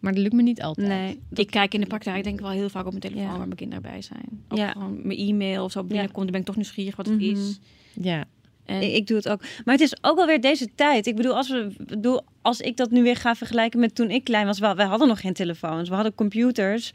Maar 0.00 0.12
dat 0.12 0.22
lukt 0.22 0.34
me 0.34 0.42
niet 0.42 0.62
altijd. 0.62 0.88
Nee. 0.88 1.20
Ik 1.34 1.50
kijk 1.50 1.74
in 1.74 1.80
de 1.80 1.86
praktijk 1.86 2.24
denk 2.24 2.36
ik 2.36 2.42
wel 2.44 2.50
heel 2.54 2.68
vaak 2.68 2.84
op 2.84 2.90
mijn 2.90 3.00
telefoon 3.02 3.22
Ja. 3.24 3.28
waar 3.30 3.38
mijn 3.46 3.54
kinderen 3.54 3.82
bij 3.82 4.02
zijn. 4.02 4.44
Ook 4.48 4.58
Ja. 4.58 4.70
gewoon 4.70 5.00
mijn 5.02 5.18
e-mail 5.18 5.64
of 5.64 5.72
zo 5.72 5.84
binnenkomt, 5.84 6.16
dan 6.22 6.30
ben 6.30 6.40
ik 6.40 6.46
toch 6.46 6.56
nieuwsgierig 6.56 6.96
wat 6.96 7.06
het 7.06 7.20
Mhm. 7.20 7.30
is. 7.30 7.58
Ja. 7.92 8.24
En 8.64 8.82
Ik, 8.82 8.92
ik 8.94 9.06
doe 9.06 9.16
het 9.16 9.28
ook. 9.28 9.40
Maar 9.64 9.74
het 9.74 9.80
is 9.84 9.96
ook 10.00 10.16
wel 10.16 10.26
weer 10.26 10.40
deze 10.40 10.68
tijd. 10.74 11.06
Ik 11.06 11.16
bedoel, 11.16 11.36
als, 11.36 11.48
we, 11.48 11.70
ik 11.78 11.86
bedoel, 11.86 12.20
als 12.42 12.60
ik 12.60 12.76
dat 12.76 12.90
nu 12.90 13.02
weer 13.02 13.16
ga 13.16 13.34
vergelijken 13.34 13.80
met 13.80 13.94
toen 13.94 14.10
ik 14.10 14.24
klein 14.24 14.46
was. 14.46 14.58
Wel, 14.58 14.74
wij 14.76 14.86
hadden 14.86 15.08
nog 15.08 15.20
geen 15.20 15.32
telefoons. 15.32 15.88
We 15.88 15.94
hadden 15.94 16.14
computers. 16.14 16.92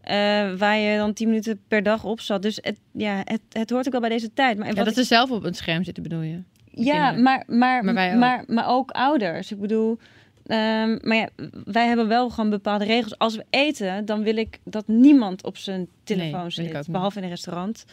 eh, 0.00 0.14
waar 0.54 0.78
je 0.78 0.96
dan 0.96 1.12
10 1.12 1.28
minuten 1.28 1.60
per 1.68 1.82
dag 1.82 2.04
op 2.04 2.20
zat. 2.20 2.42
Dus 2.42 2.58
het, 2.62 2.78
ja, 2.92 3.20
het, 3.24 3.40
het 3.52 3.70
hoort 3.70 3.86
ook 3.86 3.92
wel 3.92 4.00
bij 4.00 4.10
deze 4.10 4.32
tijd. 4.32 4.58
Maar 4.58 4.66
Ja, 4.68 4.74
dat 4.74 4.86
ik- 4.86 4.94
ze 4.94 5.04
zelf 5.04 5.30
op 5.30 5.44
een 5.44 5.54
scherm 5.54 5.84
zitten, 5.84 6.02
bedoel 6.02 6.20
je? 6.20 6.42
ja, 6.70 7.10
maar, 7.12 7.44
maar, 7.46 7.84
Maar 7.84 8.12
ook. 8.12 8.18
maar, 8.18 8.44
maar 8.46 8.68
ook 8.68 8.90
ouders. 8.90 9.52
Ik 9.52 9.60
bedoel, 9.60 9.98
ehm, 10.46 10.98
maar 11.02 11.16
ja, 11.16 11.28
wij 11.64 11.86
hebben 11.86 12.08
wel 12.08 12.30
gewoon 12.30 12.50
bepaalde 12.50 12.84
regels. 12.84 13.18
Als 13.18 13.36
we 13.36 13.44
eten, 13.50 14.04
dan 14.04 14.22
wil 14.22 14.36
ik 14.36 14.58
dat 14.64 14.88
niemand 14.88 15.44
op 15.44 15.56
zijn 15.56 15.88
telefoon 16.04 16.50
zit. 16.52 16.86
Behalve 16.88 17.16
in 17.18 17.24
een 17.24 17.30
restaurant. 17.30 17.84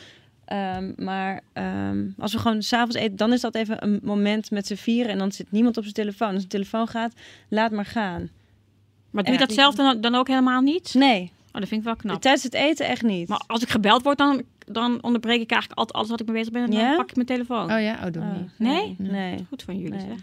Ehm, 0.46 0.92
maar 0.98 1.42
ehm, 1.54 2.06
als 2.18 2.34
we 2.34 2.40
gewoon 2.40 2.62
s'avonds 2.62 2.96
eten, 2.96 3.16
dan 3.16 3.34
is 3.34 3.42
dat 3.42 3.56
even 3.56 3.84
een 3.84 4.00
moment 4.04 4.52
met 4.52 4.68
z'n 4.68 4.76
vieren. 4.76 5.12
En 5.12 5.18
dan 5.18 5.32
zit 5.32 5.52
niemand 5.52 5.78
op 5.78 5.84
zijn 5.84 5.96
telefoon. 5.96 6.34
Als 6.34 6.42
de 6.42 6.48
telefoon 6.48 6.88
gaat, 6.88 7.14
laat 7.50 7.72
maar 7.72 7.86
gaan. 7.86 8.30
Maar 9.12 9.24
doe 9.24 9.34
je 9.34 9.40
dat 9.40 9.54
zelf 9.54 9.76
dan, 9.76 10.02
dan 10.02 10.16
ook 10.16 10.28
helemaal 10.28 10.62
niet? 10.62 10.94
Nee, 10.94 11.32
Oh, 11.48 11.60
dat 11.60 11.68
vind 11.70 11.82
ik 11.82 11.88
wel 11.88 11.96
knap. 11.96 12.22
tijdens 12.22 12.44
het 12.44 12.54
eten 12.54 12.88
echt 12.88 13.02
niet. 13.02 13.28
Maar 13.28 13.42
als 13.48 13.62
ik 13.62 13.70
gebeld 13.70 14.04
word, 14.04 14.18
dan, 14.18 14.42
dan 14.66 15.04
onderbreek 15.04 15.42
ik 15.42 15.52
eigenlijk 15.52 15.80
altijd 15.80 15.98
alles 15.98 16.10
wat 16.10 16.20
ik 16.20 16.26
mee 16.26 16.36
bezig 16.36 16.54
ben. 16.54 16.64
En 16.64 16.72
dan 16.72 16.80
Ja? 16.80 16.96
pak 16.96 17.10
ik 17.10 17.16
mijn 17.16 17.28
telefoon. 17.28 17.72
Oh 17.72 17.82
ja, 17.82 17.94
oh, 18.06 18.12
doe 18.12 18.22
Oh, 18.24 18.34
niet. 18.38 18.50
Nee? 18.58 18.96
Nee. 19.00 19.46
Goed 19.50 19.64
van 19.64 19.78
jullie, 19.78 19.98
Nee. 19.98 20.08
zeg. 20.08 20.18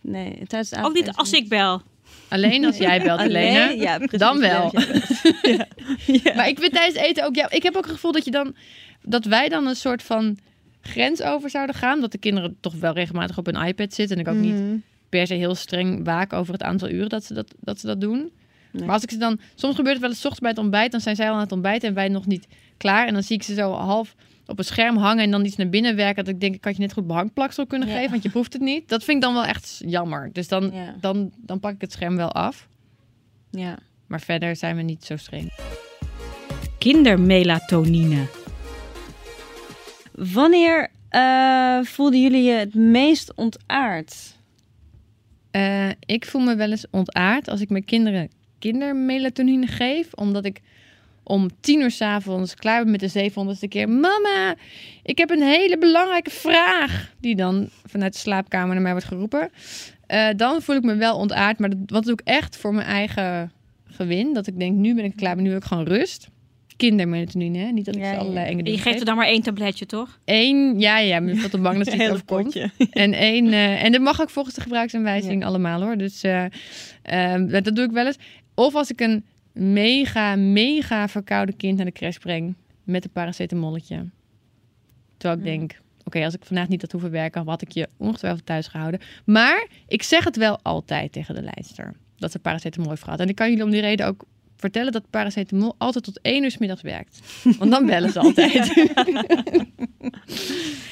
Nee, 0.00 0.32
tijdens 0.46 0.70
het 0.70 0.84
Ook 0.84 0.92
niet 0.92 1.12
als 1.12 1.32
ik 1.32 1.48
bel. 1.48 1.82
Alleen 2.28 2.64
als 2.64 2.76
jij 2.76 3.02
belt, 3.02 3.20
Alleen? 3.20 3.52
Helene. 3.52 3.80
Ja, 3.82 3.96
precies. 3.98 4.18
Dan 4.18 4.38
wel. 4.40 4.72
Ja. 5.42 5.66
Ja. 6.06 6.34
Maar 6.34 6.48
ik 6.48 6.58
vind 6.58 6.72
tijdens 6.72 6.96
eten 7.04 7.24
ook... 7.26 7.34
Ja, 7.34 7.50
ik 7.50 7.62
heb 7.62 7.76
ook 7.76 7.84
het 7.84 7.92
gevoel 7.92 8.12
dat 8.12 8.24
je 8.24 8.30
dan... 8.30 8.54
Dat 9.02 9.24
wij 9.24 9.48
dan 9.48 9.66
een 9.66 9.76
soort 9.76 10.02
van 10.02 10.38
grens 10.80 11.22
over 11.22 11.50
zouden 11.50 11.74
gaan. 11.74 12.00
Dat 12.00 12.12
de 12.12 12.18
kinderen 12.18 12.56
toch 12.60 12.74
wel 12.74 12.92
regelmatig 12.92 13.38
op 13.38 13.46
een 13.46 13.66
iPad 13.66 13.94
zitten. 13.94 14.16
En 14.16 14.22
ik 14.22 14.28
ook 14.28 14.40
niet 14.40 14.54
Mhm. 14.54 14.76
per 15.08 15.26
se 15.26 15.34
heel 15.34 15.54
streng 15.54 16.04
waken 16.04 16.38
over 16.38 16.52
het 16.52 16.62
aantal 16.62 16.88
uren 16.88 17.08
dat 17.08 17.24
ze 17.24 17.34
dat, 17.34 17.54
dat, 17.60 17.80
ze 17.80 17.86
dat 17.86 18.00
doen. 18.00 18.32
Nee. 18.70 18.84
Maar 18.84 18.94
als 18.94 19.02
ik 19.02 19.10
ze 19.10 19.16
dan... 19.16 19.40
Soms 19.54 19.74
gebeurt 19.74 19.94
het 19.94 20.02
wel 20.02 20.10
eens 20.10 20.18
ochtends 20.24 20.40
bij 20.40 20.50
het 20.50 20.58
ontbijt. 20.58 20.90
Dan 20.92 21.00
zijn 21.00 21.16
zij 21.16 21.28
al 21.28 21.34
aan 21.34 21.40
het 21.40 21.52
ontbijten 21.52 21.88
en 21.88 21.94
wij 21.94 22.08
nog 22.08 22.26
niet 22.26 22.46
klaar. 22.76 23.06
En 23.06 23.12
dan 23.14 23.22
zie 23.22 23.36
ik 23.36 23.42
ze 23.42 23.54
zo 23.54 23.72
half 23.72 24.14
op 24.46 24.58
een 24.58 24.64
scherm 24.64 24.96
hangen 24.96 25.24
en 25.24 25.30
dan 25.30 25.44
iets 25.44 25.56
naar 25.56 25.68
binnen 25.68 25.96
werken. 25.96 26.24
Dat 26.24 26.34
ik 26.34 26.40
denk, 26.40 26.54
ik 26.54 26.64
had 26.64 26.74
je 26.76 26.80
net 26.82 26.92
goed 26.92 27.06
behangplaksel 27.06 27.66
kunnen 27.66 27.88
Ja. 27.88 27.94
geven, 27.94 28.10
want 28.10 28.22
je 28.22 28.30
proeft 28.30 28.52
het 28.52 28.62
niet. 28.62 28.88
Dat 28.88 29.04
vind 29.04 29.16
ik 29.16 29.22
dan 29.22 29.34
wel 29.34 29.44
echt 29.44 29.80
jammer. 29.86 30.30
Dus 30.32 30.48
dan, 30.48 30.70
Ja. 30.72 30.94
dan, 31.00 31.32
dan 31.36 31.60
pak 31.60 31.72
ik 31.74 31.80
het 31.80 31.92
scherm 31.92 32.16
wel 32.16 32.32
af. 32.32 32.68
ja. 33.50 33.78
Maar 34.06 34.20
verder 34.20 34.56
zijn 34.56 34.76
we 34.76 34.82
niet 34.82 35.04
zo 35.04 35.16
streng. 35.16 35.52
Kindermelatonine. 36.78 38.26
Wanneer 40.12 40.90
eh, 41.08 41.78
voelden 41.82 42.20
jullie 42.22 42.42
je 42.42 42.52
het 42.52 42.74
meest 42.74 43.34
ontaard? 43.34 44.36
Eh, 45.50 45.88
ik 46.00 46.26
voel 46.26 46.40
me 46.42 46.54
wel 46.56 46.70
eens 46.70 46.86
ontaard 46.90 47.48
als 47.48 47.60
ik 47.60 47.70
mijn 47.70 47.84
kinderen 47.84 48.30
kindermelatonine 48.58 49.66
geef. 49.66 50.12
Omdat 50.12 50.44
ik 50.44 50.60
om 51.24 51.50
tien 51.60 51.80
uur 51.80 51.90
s'avonds 51.90 52.54
klaar 52.54 52.82
ben 52.82 52.90
met 52.90 53.00
de 53.00 53.30
700ste 53.30 53.68
keer. 53.68 53.88
Mama, 53.88 54.54
ik 55.02 55.18
heb 55.18 55.30
een 55.30 55.42
hele 55.42 55.78
belangrijke 55.78 56.30
vraag. 56.30 57.12
Die 57.20 57.36
dan 57.36 57.68
vanuit 57.86 58.12
de 58.12 58.18
slaapkamer 58.18 58.74
naar 58.74 58.82
mij 58.82 58.92
wordt 58.92 59.06
geroepen. 59.06 59.50
Eh, 60.06 60.28
dan 60.36 60.62
voel 60.62 60.76
ik 60.76 60.82
me 60.82 60.94
wel 60.94 61.16
ontaard. 61.16 61.58
Maar 61.58 61.70
dat, 61.70 61.78
wat 61.86 62.04
doe 62.04 62.12
ik 62.12 62.20
echt 62.24 62.56
voor 62.56 62.74
mijn 62.74 62.86
eigen 62.86 63.52
gewin. 63.84 64.32
Dat 64.34 64.46
ik 64.46 64.58
denk, 64.58 64.76
nu 64.76 64.94
ben 64.94 65.04
ik 65.04 65.16
klaar, 65.16 65.34
maar 65.34 65.42
nu 65.42 65.48
wil 65.48 65.58
ik 65.58 65.64
gewoon 65.64 65.86
rust. 65.86 66.28
Kindermelatonine, 66.76 67.58
hè? 67.58 67.70
Niet 67.70 67.84
dat 67.84 67.94
ik 67.94 68.00
Ja, 68.00 68.08
ze 68.08 68.14
ja. 68.14 68.20
allerlei 68.20 68.44
enge 68.46 68.50
En 68.52 68.56
je 68.58 68.62
dingen 68.64 68.78
geeft 68.78 68.90
geef. 68.90 69.00
er 69.00 69.06
dan 69.06 69.16
maar 69.16 69.26
één 69.26 69.42
tabletje, 69.42 69.86
toch? 69.86 70.18
Eén, 70.24 70.80
ja, 70.80 70.98
ja, 70.98 71.18
ik 71.18 71.24
ben 71.40 71.50
te 71.50 71.58
bang 71.58 71.84
dat 71.84 71.94
iets 71.94 72.08
overkomt. 72.10 72.60
En 72.90 73.12
één, 73.12 73.52
eh, 73.52 73.84
en 73.84 73.92
dat 73.92 74.00
mag 74.00 74.20
ook 74.20 74.30
volgens 74.30 74.54
de 74.54 74.60
gebruiksaanwijzing 74.60 75.44
allemaal 75.44 75.82
hoor. 75.82 75.96
Dus 75.96 76.22
eh, 76.22 76.44
dat 77.48 77.76
doe 77.76 77.84
ik 77.84 77.90
wel 77.90 78.06
eens. 78.06 78.18
Of 78.54 78.74
als 78.74 78.90
ik 78.90 79.00
een 79.00 79.24
mega, 79.54 80.36
mega 80.36 81.08
verkouden 81.08 81.56
kind 81.56 81.76
naar 81.76 81.86
de 81.86 81.92
crash 81.92 82.16
breng 82.16 82.54
met 82.84 83.04
een 83.04 83.10
paracetamolletje. 83.10 84.08
Terwijl 85.16 85.40
ik 85.40 85.46
Hmm. 85.46 85.58
denk, 85.58 85.80
oké, 86.04 86.24
als 86.24 86.34
ik 86.34 86.44
vandaag 86.44 86.68
niet 86.68 86.80
had 86.80 86.92
hoeven 86.92 87.10
werken, 87.10 87.46
had 87.48 87.62
ik 87.62 87.72
je 87.72 87.88
ongetwijfeld 87.96 88.46
thuis 88.46 88.66
gehouden. 88.66 89.00
Maar 89.24 89.66
ik 89.88 90.02
zeg 90.02 90.24
het 90.24 90.36
wel 90.36 90.58
altijd 90.62 91.12
tegen 91.12 91.34
de 91.34 91.42
leidster, 91.42 91.94
dat 92.16 92.30
ze 92.30 92.38
paracetamol 92.38 92.90
heeft 92.90 93.02
gehad. 93.02 93.20
En 93.20 93.28
ik 93.28 93.34
kan 93.34 93.48
jullie 93.48 93.64
om 93.64 93.70
die 93.70 93.80
reden 93.80 94.06
ook 94.06 94.24
vertellen 94.56 94.92
dat 94.92 95.10
paracetamol 95.10 95.74
altijd 95.78 96.04
tot 96.04 96.20
één 96.20 96.42
uur 96.44 96.50
's 96.50 96.58
middags 96.58 96.82
werkt. 96.82 97.20
Want 97.58 97.70
dan 97.70 97.86
bellen 97.86 98.10
ze 98.12 98.18
altijd. 98.26 98.72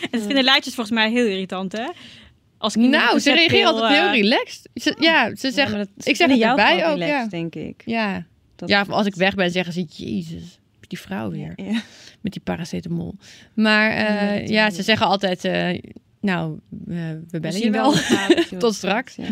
En 0.01 0.11
dat 0.11 0.23
vinden 0.23 0.45
leidjes 0.45 0.75
volgens 0.75 0.97
mij 0.97 1.11
heel 1.11 1.27
irritant, 1.27 1.73
hè? 1.73 1.87
Als 2.59 2.75
Nou, 2.75 3.19
ze 3.19 3.33
reageren 3.33 3.37
receptpil, 3.37 3.67
altijd 3.67 4.01
heel 4.01 4.07
eh, 4.07 4.21
relaxed. 4.21 4.69
Ze, 4.75 4.97
ja, 4.99 5.35
ze 5.37 5.51
zeggen... 5.51 5.79
dat 5.79 5.89
ik 6.03 6.17
zeg 6.17 6.29
het 6.29 6.39
jou 6.39 6.59
erbij 6.59 6.87
ook, 6.87 6.93
relaxed, 6.99 7.09
ja. 7.09 7.27
denk 7.27 7.55
ik. 7.55 7.83
ja. 7.85 8.27
Dat- 8.69 8.71
ja, 8.89 8.95
als 8.95 9.07
ik 9.07 9.15
weg 9.15 9.35
ben, 9.35 9.51
zeggen 9.51 9.73
ze... 9.73 9.83
Jezus, 9.89 10.59
die 10.89 10.99
vrouw 10.99 11.31
weer. 11.31 11.53
Ja. 11.57 11.81
Met 12.21 12.33
die 12.33 12.43
paracetamol. 12.43 13.15
Maar 13.55 13.91
eh, 13.91 14.47
Ja, 14.47 14.63
doen 14.63 14.71
ze 14.71 14.77
we. 14.77 14.83
zeggen 14.83 15.07
altijd... 15.07 15.45
eh, 15.45 15.81
nou, 16.21 16.59
eh, 16.89 16.97
we 17.31 17.41
bellen 17.41 17.61
je 17.61 17.71
wel. 17.71 17.95
wel. 17.95 18.59
Tot 18.59 18.75
straks. 18.75 19.15
Ja. 19.17 19.25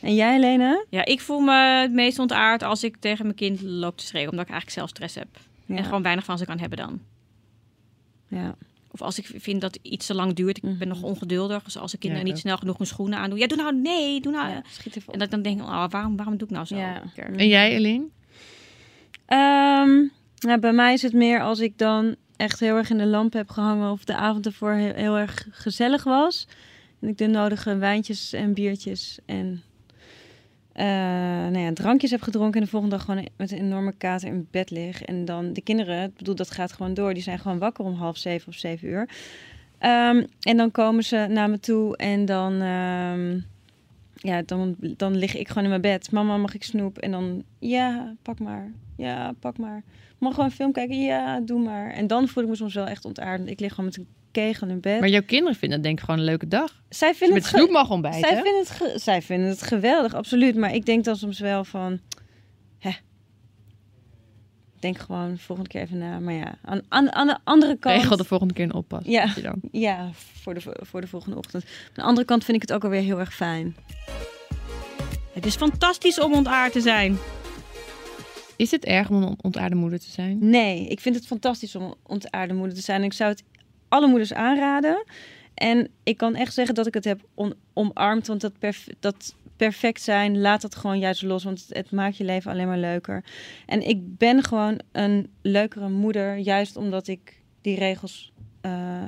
En 0.00 0.14
jij, 0.14 0.40
Lena? 0.40 0.84
Ja, 0.90 1.04
ik 1.04 1.20
voel 1.20 1.40
me 1.40 1.80
het 1.80 1.92
meest 1.92 2.18
ontaard 2.18 2.62
als 2.62 2.84
ik 2.84 2.96
tegen 2.96 3.24
mijn 3.24 3.36
kind 3.36 3.60
loop 3.60 3.96
te 3.96 4.04
schreeuwen. 4.06 4.30
Omdat 4.30 4.46
ik 4.46 4.52
eigenlijk 4.52 4.80
zelf 4.80 4.90
stress 4.90 5.14
heb. 5.14 5.28
Ja. 5.66 5.76
En 5.76 5.84
gewoon 5.84 6.02
weinig 6.02 6.24
van 6.24 6.38
ze 6.38 6.44
kan 6.44 6.58
hebben 6.58 6.78
dan. 6.78 7.00
Ja. 8.28 8.54
Of 8.90 9.02
als 9.02 9.18
ik 9.18 9.30
vind 9.36 9.60
dat 9.60 9.78
iets 9.82 10.06
te 10.06 10.14
lang 10.14 10.32
duurt. 10.34 10.56
Ik 10.64 10.78
ben 10.78 10.88
nog 10.88 11.02
ongeduldig. 11.02 11.62
Dus 11.62 11.76
als 11.78 11.90
de 11.90 11.98
kinderen 11.98 12.24
Ja, 12.24 12.30
ik 12.30 12.34
niet 12.36 12.44
snel 12.46 12.58
genoeg 12.58 12.78
hun 12.78 12.86
schoenen 12.86 13.18
aandoen. 13.18 13.38
Ja, 13.38 13.46
doe 13.46 13.56
nou, 13.58 13.76
nee, 13.80 14.20
doe 14.20 14.32
nou. 14.32 14.48
Ja, 14.50 14.62
schiet 14.70 14.96
even 14.96 15.08
op. 15.08 15.12
En 15.12 15.18
dat 15.18 15.28
ik 15.28 15.34
dan 15.34 15.42
denk, 15.42 15.60
oh, 15.60 15.84
waarom, 15.90 16.16
waarom 16.16 16.36
doe 16.36 16.48
ik 16.48 16.54
nou 16.54 16.66
zo? 16.66 16.76
Ja. 16.76 17.02
En 17.36 17.48
jij, 17.48 17.70
Eline? 17.76 18.04
Nou, 20.44 20.58
bij 20.60 20.72
mij 20.72 20.92
is 20.92 21.02
het 21.02 21.12
meer 21.12 21.40
als 21.40 21.60
ik 21.60 21.78
dan 21.78 22.16
echt 22.36 22.60
heel 22.60 22.76
erg 22.76 22.90
in 22.90 22.98
de 22.98 23.06
lamp 23.06 23.32
heb 23.32 23.50
gehangen 23.50 23.90
of 23.90 24.04
de 24.04 24.14
avond 24.14 24.46
ervoor 24.46 24.72
heel, 24.72 25.16
erg 25.16 25.46
gezellig 25.50 26.04
was. 26.04 26.48
En 27.00 27.08
ik 27.08 27.18
de 27.18 27.26
nodige 27.26 27.76
wijntjes 27.76 28.32
en 28.32 28.54
biertjes 28.54 29.18
en 29.26 29.62
eh, 30.72 30.86
nou 30.86 31.58
ja, 31.58 31.72
drankjes 31.72 32.10
heb 32.10 32.22
gedronken. 32.22 32.60
En 32.60 32.64
de 32.64 32.70
volgende 32.70 32.96
dag 32.96 33.04
gewoon 33.04 33.28
met 33.36 33.52
een 33.52 33.58
enorme 33.58 33.92
kater 33.98 34.28
in 34.28 34.48
bed 34.50 34.70
lig. 34.70 35.02
En 35.02 35.24
dan 35.24 35.52
de 35.52 35.62
kinderen, 35.62 36.04
ik 36.04 36.16
bedoel, 36.16 36.34
dat 36.34 36.50
gaat 36.50 36.72
gewoon 36.72 36.94
door. 36.94 37.14
Die 37.14 37.22
zijn 37.22 37.38
gewoon 37.38 37.58
wakker 37.58 37.84
om 37.84 37.94
half 37.94 38.16
zeven 38.16 38.48
of 38.48 38.54
zeven 38.54 38.88
uur. 38.88 39.08
Ehm, 39.78 40.24
en 40.40 40.56
dan 40.56 40.70
komen 40.70 41.04
ze 41.04 41.26
naar 41.28 41.50
me 41.50 41.60
toe 41.60 41.96
en 41.96 42.24
dan, 42.24 42.60
ehm, 42.60 43.40
ja, 44.24 44.42
dan, 44.42 44.76
dan 44.78 45.16
lig 45.16 45.36
ik 45.36 45.48
gewoon 45.48 45.62
in 45.62 45.68
mijn 45.68 45.80
bed. 45.80 46.10
Mama, 46.10 46.36
mag 46.36 46.54
ik 46.54 46.62
snoep? 46.62 46.98
En 46.98 47.10
dan, 47.10 47.44
ja, 47.58 48.14
pak 48.22 48.38
maar. 48.38 48.72
Ja, 48.96 49.32
pak 49.40 49.58
maar. 49.58 49.82
Mag 50.18 50.34
gewoon 50.34 50.48
een 50.48 50.56
film 50.56 50.72
kijken? 50.72 51.02
Ja, 51.02 51.40
doe 51.40 51.60
maar. 51.60 51.90
En 51.90 52.06
dan 52.06 52.28
voel 52.28 52.42
ik 52.42 52.48
me 52.48 52.56
soms 52.56 52.74
wel 52.74 52.86
echt 52.86 53.04
ontaard. 53.04 53.48
Ik 53.48 53.60
lig 53.60 53.70
gewoon 53.70 53.84
met 53.84 53.96
een 53.96 54.06
kegel 54.30 54.68
in 54.68 54.80
bed. 54.80 55.00
Maar 55.00 55.08
jouw 55.08 55.22
kinderen 55.26 55.54
vinden 55.54 55.78
dat 55.78 55.86
denk 55.86 55.98
ik 55.98 56.04
gewoon 56.04 56.20
een 56.20 56.26
leuke 56.26 56.48
dag. 56.48 56.82
zij 56.88 57.14
vinden 57.14 57.36
het 57.36 57.46
snoep 57.46 57.70
mag 57.70 57.90
ontbijten. 57.90 58.20
zij 58.20 58.42
vinden, 58.42 58.64
het 58.66 59.02
zij 59.02 59.22
vinden 59.22 59.48
het 59.48 59.62
geweldig, 59.62 60.14
absoluut. 60.14 60.56
Maar 60.56 60.74
ik 60.74 60.86
denk 60.86 61.04
dan 61.04 61.16
soms 61.16 61.38
wel 61.38 61.64
van... 61.64 62.00
Denk 64.84 64.98
gewoon 64.98 65.38
volgende 65.38 65.70
keer 65.70 65.80
even 65.80 65.98
na. 65.98 66.18
Maar 66.18 66.34
ja, 66.34 66.58
aan, 66.62 66.80
aan, 66.88 67.12
aan 67.12 67.26
de 67.26 67.38
andere 67.44 67.76
kant... 67.76 68.00
Regel 68.00 68.16
de 68.16 68.24
volgende 68.24 68.54
keer 68.54 68.64
een 68.64 68.74
oppas. 68.74 69.02
Ja. 69.04 69.34
dan. 69.42 69.60
Ja, 69.72 70.10
voor 70.14 70.54
de, 70.54 70.60
voor 70.80 71.00
de 71.00 71.06
volgende 71.06 71.36
ochtend. 71.36 71.64
Aan 71.64 71.92
de 71.94 72.02
andere 72.02 72.26
kant 72.26 72.44
vind 72.44 72.56
ik 72.56 72.62
het 72.62 72.72
ook 72.72 72.84
alweer 72.84 73.00
heel 73.00 73.18
erg 73.18 73.34
fijn. 73.34 73.76
Het 75.32 75.46
is 75.46 75.56
fantastisch 75.56 76.20
om 76.20 76.32
ontaard 76.32 76.72
te 76.72 76.80
zijn. 76.80 77.18
Is 78.56 78.70
het 78.70 78.84
erg 78.84 79.10
om 79.10 79.22
een 79.22 79.38
ontaarde 79.40 79.74
moeder 79.74 80.00
te 80.00 80.10
zijn? 80.10 80.38
Nee, 80.40 80.86
ik 80.86 81.00
vind 81.00 81.14
het 81.14 81.26
fantastisch 81.26 81.76
om 81.76 81.94
ontaarde 82.02 82.54
moeder 82.54 82.74
te 82.74 82.82
zijn. 82.82 83.00
En 83.00 83.06
ik 83.06 83.12
zou 83.12 83.30
het 83.30 83.42
alle 83.88 84.06
moeders 84.06 84.32
aanraden. 84.32 85.04
En 85.54 85.88
ik 86.02 86.16
kan 86.16 86.34
echt 86.34 86.54
zeggen 86.54 86.74
dat 86.74 86.86
ik 86.86 86.94
het 86.94 87.04
heb 87.04 87.20
omarmd. 87.74 88.26
Want 88.26 88.40
dat, 88.40 88.58
perf- 88.58 88.88
dat 89.00 89.34
perfect 89.56 90.02
zijn, 90.02 90.40
laat 90.40 90.62
dat 90.62 90.74
gewoon 90.74 90.98
juist 90.98 91.22
los. 91.22 91.44
Want 91.44 91.60
het, 91.60 91.76
het 91.76 91.90
maakt 91.90 92.16
je 92.16 92.24
leven 92.24 92.50
alleen 92.50 92.66
maar 92.66 92.78
leuker. 92.78 93.24
En 93.66 93.88
ik 93.88 94.16
ben 94.18 94.42
gewoon 94.42 94.80
een 94.92 95.30
leukere 95.42 95.88
moeder. 95.88 96.36
Juist 96.36 96.76
omdat 96.76 97.06
ik 97.06 97.42
die 97.60 97.78
regels 97.78 98.32
eh, 98.60 99.02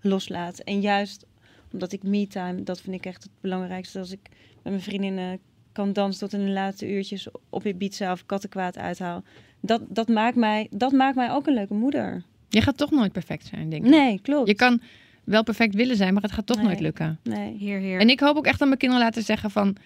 loslaat. 0.00 0.58
En 0.58 0.80
juist 0.80 1.26
omdat 1.72 1.92
ik 1.92 2.02
me-time, 2.02 2.62
dat 2.62 2.80
vind 2.80 2.96
ik 2.96 3.06
echt 3.06 3.22
het 3.22 3.32
belangrijkste. 3.40 3.98
Als 3.98 4.12
ik 4.12 4.28
met 4.62 4.72
mijn 4.72 4.80
vriendinnen 4.80 5.38
kan 5.72 5.92
dansen 5.92 6.20
tot 6.28 6.40
in 6.40 6.46
de 6.46 6.52
laatste 6.52 6.92
uurtjes 6.92 7.28
op 7.50 7.66
Ibiza 7.66 8.12
of 8.12 8.26
kattenkwaad 8.26 8.78
uithaal. 8.78 9.22
Dat, 9.60 9.82
dat, 9.88 10.08
maakt 10.08 10.36
mij, 10.36 10.66
dat 10.70 10.92
maakt 10.92 11.16
mij 11.16 11.30
ook 11.30 11.46
een 11.46 11.54
leuke 11.54 11.74
moeder. 11.74 12.22
Je 12.48 12.60
gaat 12.60 12.76
toch 12.76 12.90
nooit 12.90 13.12
perfect 13.12 13.46
zijn, 13.46 13.70
denk 13.70 13.84
ik. 13.84 13.90
Nee, 13.90 14.20
klopt. 14.20 14.48
Je 14.48 14.54
kan 14.54 14.80
wel 15.24 15.42
perfect 15.42 15.74
willen 15.74 15.96
zijn, 15.96 16.12
maar 16.14 16.22
het 16.22 16.32
gaat 16.32 16.46
toch 16.46 16.56
Nee. 16.56 16.66
nooit 16.66 16.80
lukken. 16.80 17.18
Nee. 17.22 17.56
Heer, 17.58 17.78
heer. 17.78 18.00
En 18.00 18.08
ik 18.08 18.20
hoop 18.20 18.36
ook 18.36 18.46
echt 18.46 18.60
aan 18.62 18.66
mijn 18.68 18.78
kinderen 18.80 19.04
laten 19.04 19.22
zeggen 19.22 19.50
van... 19.50 19.76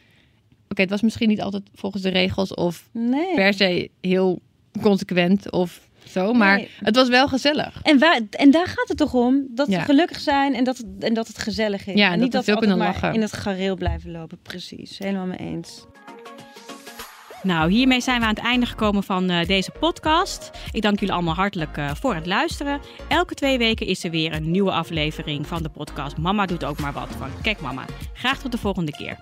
Oké, 0.70 0.80
het 0.80 0.90
was 0.90 1.02
misschien 1.02 1.28
niet 1.28 1.40
altijd 1.42 1.62
volgens 1.74 2.02
de 2.02 2.08
regels 2.08 2.54
of 2.54 2.88
nee. 2.92 3.34
per 3.34 3.54
se 3.54 3.90
heel 4.00 4.40
consequent 4.80 5.50
of 5.52 5.88
zo. 6.06 6.32
Maar 6.32 6.56
Nee. 6.56 6.68
het 6.80 6.96
was 6.96 7.08
wel 7.08 7.28
gezellig. 7.28 7.80
En, 7.82 7.98
waar, 7.98 8.20
en 8.30 8.50
daar 8.50 8.66
gaat 8.66 8.88
het 8.88 8.96
toch 8.96 9.14
om? 9.14 9.46
Dat 9.50 9.68
Ja. 9.68 9.78
ze 9.78 9.84
gelukkig 9.84 10.20
zijn 10.20 10.54
en 10.54 10.64
dat 10.64 10.76
het, 10.76 10.86
en 11.00 11.14
dat 11.14 11.26
het 11.26 11.38
gezellig 11.38 11.86
is. 11.86 11.94
Ja, 11.94 12.06
en 12.06 12.12
en 12.12 12.20
niet 12.20 12.32
dat 12.32 12.44
dat 12.44 12.44
we 12.44 12.52
ze 12.52 12.58
kunnen 12.58 12.78
maar 12.78 12.86
lachen. 12.86 13.14
in 13.14 13.20
het 13.20 13.32
gareel 13.32 13.76
blijven 13.76 14.10
lopen. 14.10 14.38
Precies, 14.42 14.98
helemaal 14.98 15.26
mee 15.26 15.38
eens. 15.38 15.84
Nou, 17.42 17.70
hiermee 17.70 18.00
zijn 18.00 18.20
we 18.20 18.26
aan 18.26 18.34
het 18.34 18.44
einde 18.44 18.66
gekomen 18.66 19.02
van 19.02 19.30
uh, 19.30 19.46
deze 19.46 19.70
podcast. 19.70 20.50
Ik 20.72 20.82
dank 20.82 20.98
jullie 20.98 21.14
allemaal 21.14 21.34
hartelijk 21.34 21.76
uh, 21.76 21.90
voor 21.94 22.14
het 22.14 22.26
luisteren. 22.26 22.80
Elke 23.08 23.34
twee 23.34 23.58
weken 23.58 23.86
is 23.86 24.04
er 24.04 24.10
weer 24.10 24.34
een 24.34 24.50
nieuwe 24.50 24.72
aflevering 24.72 25.46
van 25.46 25.62
de 25.62 25.68
podcast 25.68 26.16
Mama 26.16 26.46
doet 26.46 26.64
ook 26.64 26.80
maar 26.80 26.92
wat 26.92 27.08
Kijk 27.42 27.60
Mama. 27.60 27.84
Graag 28.12 28.38
tot 28.38 28.52
de 28.52 28.58
volgende 28.58 28.92
keer. 28.92 29.18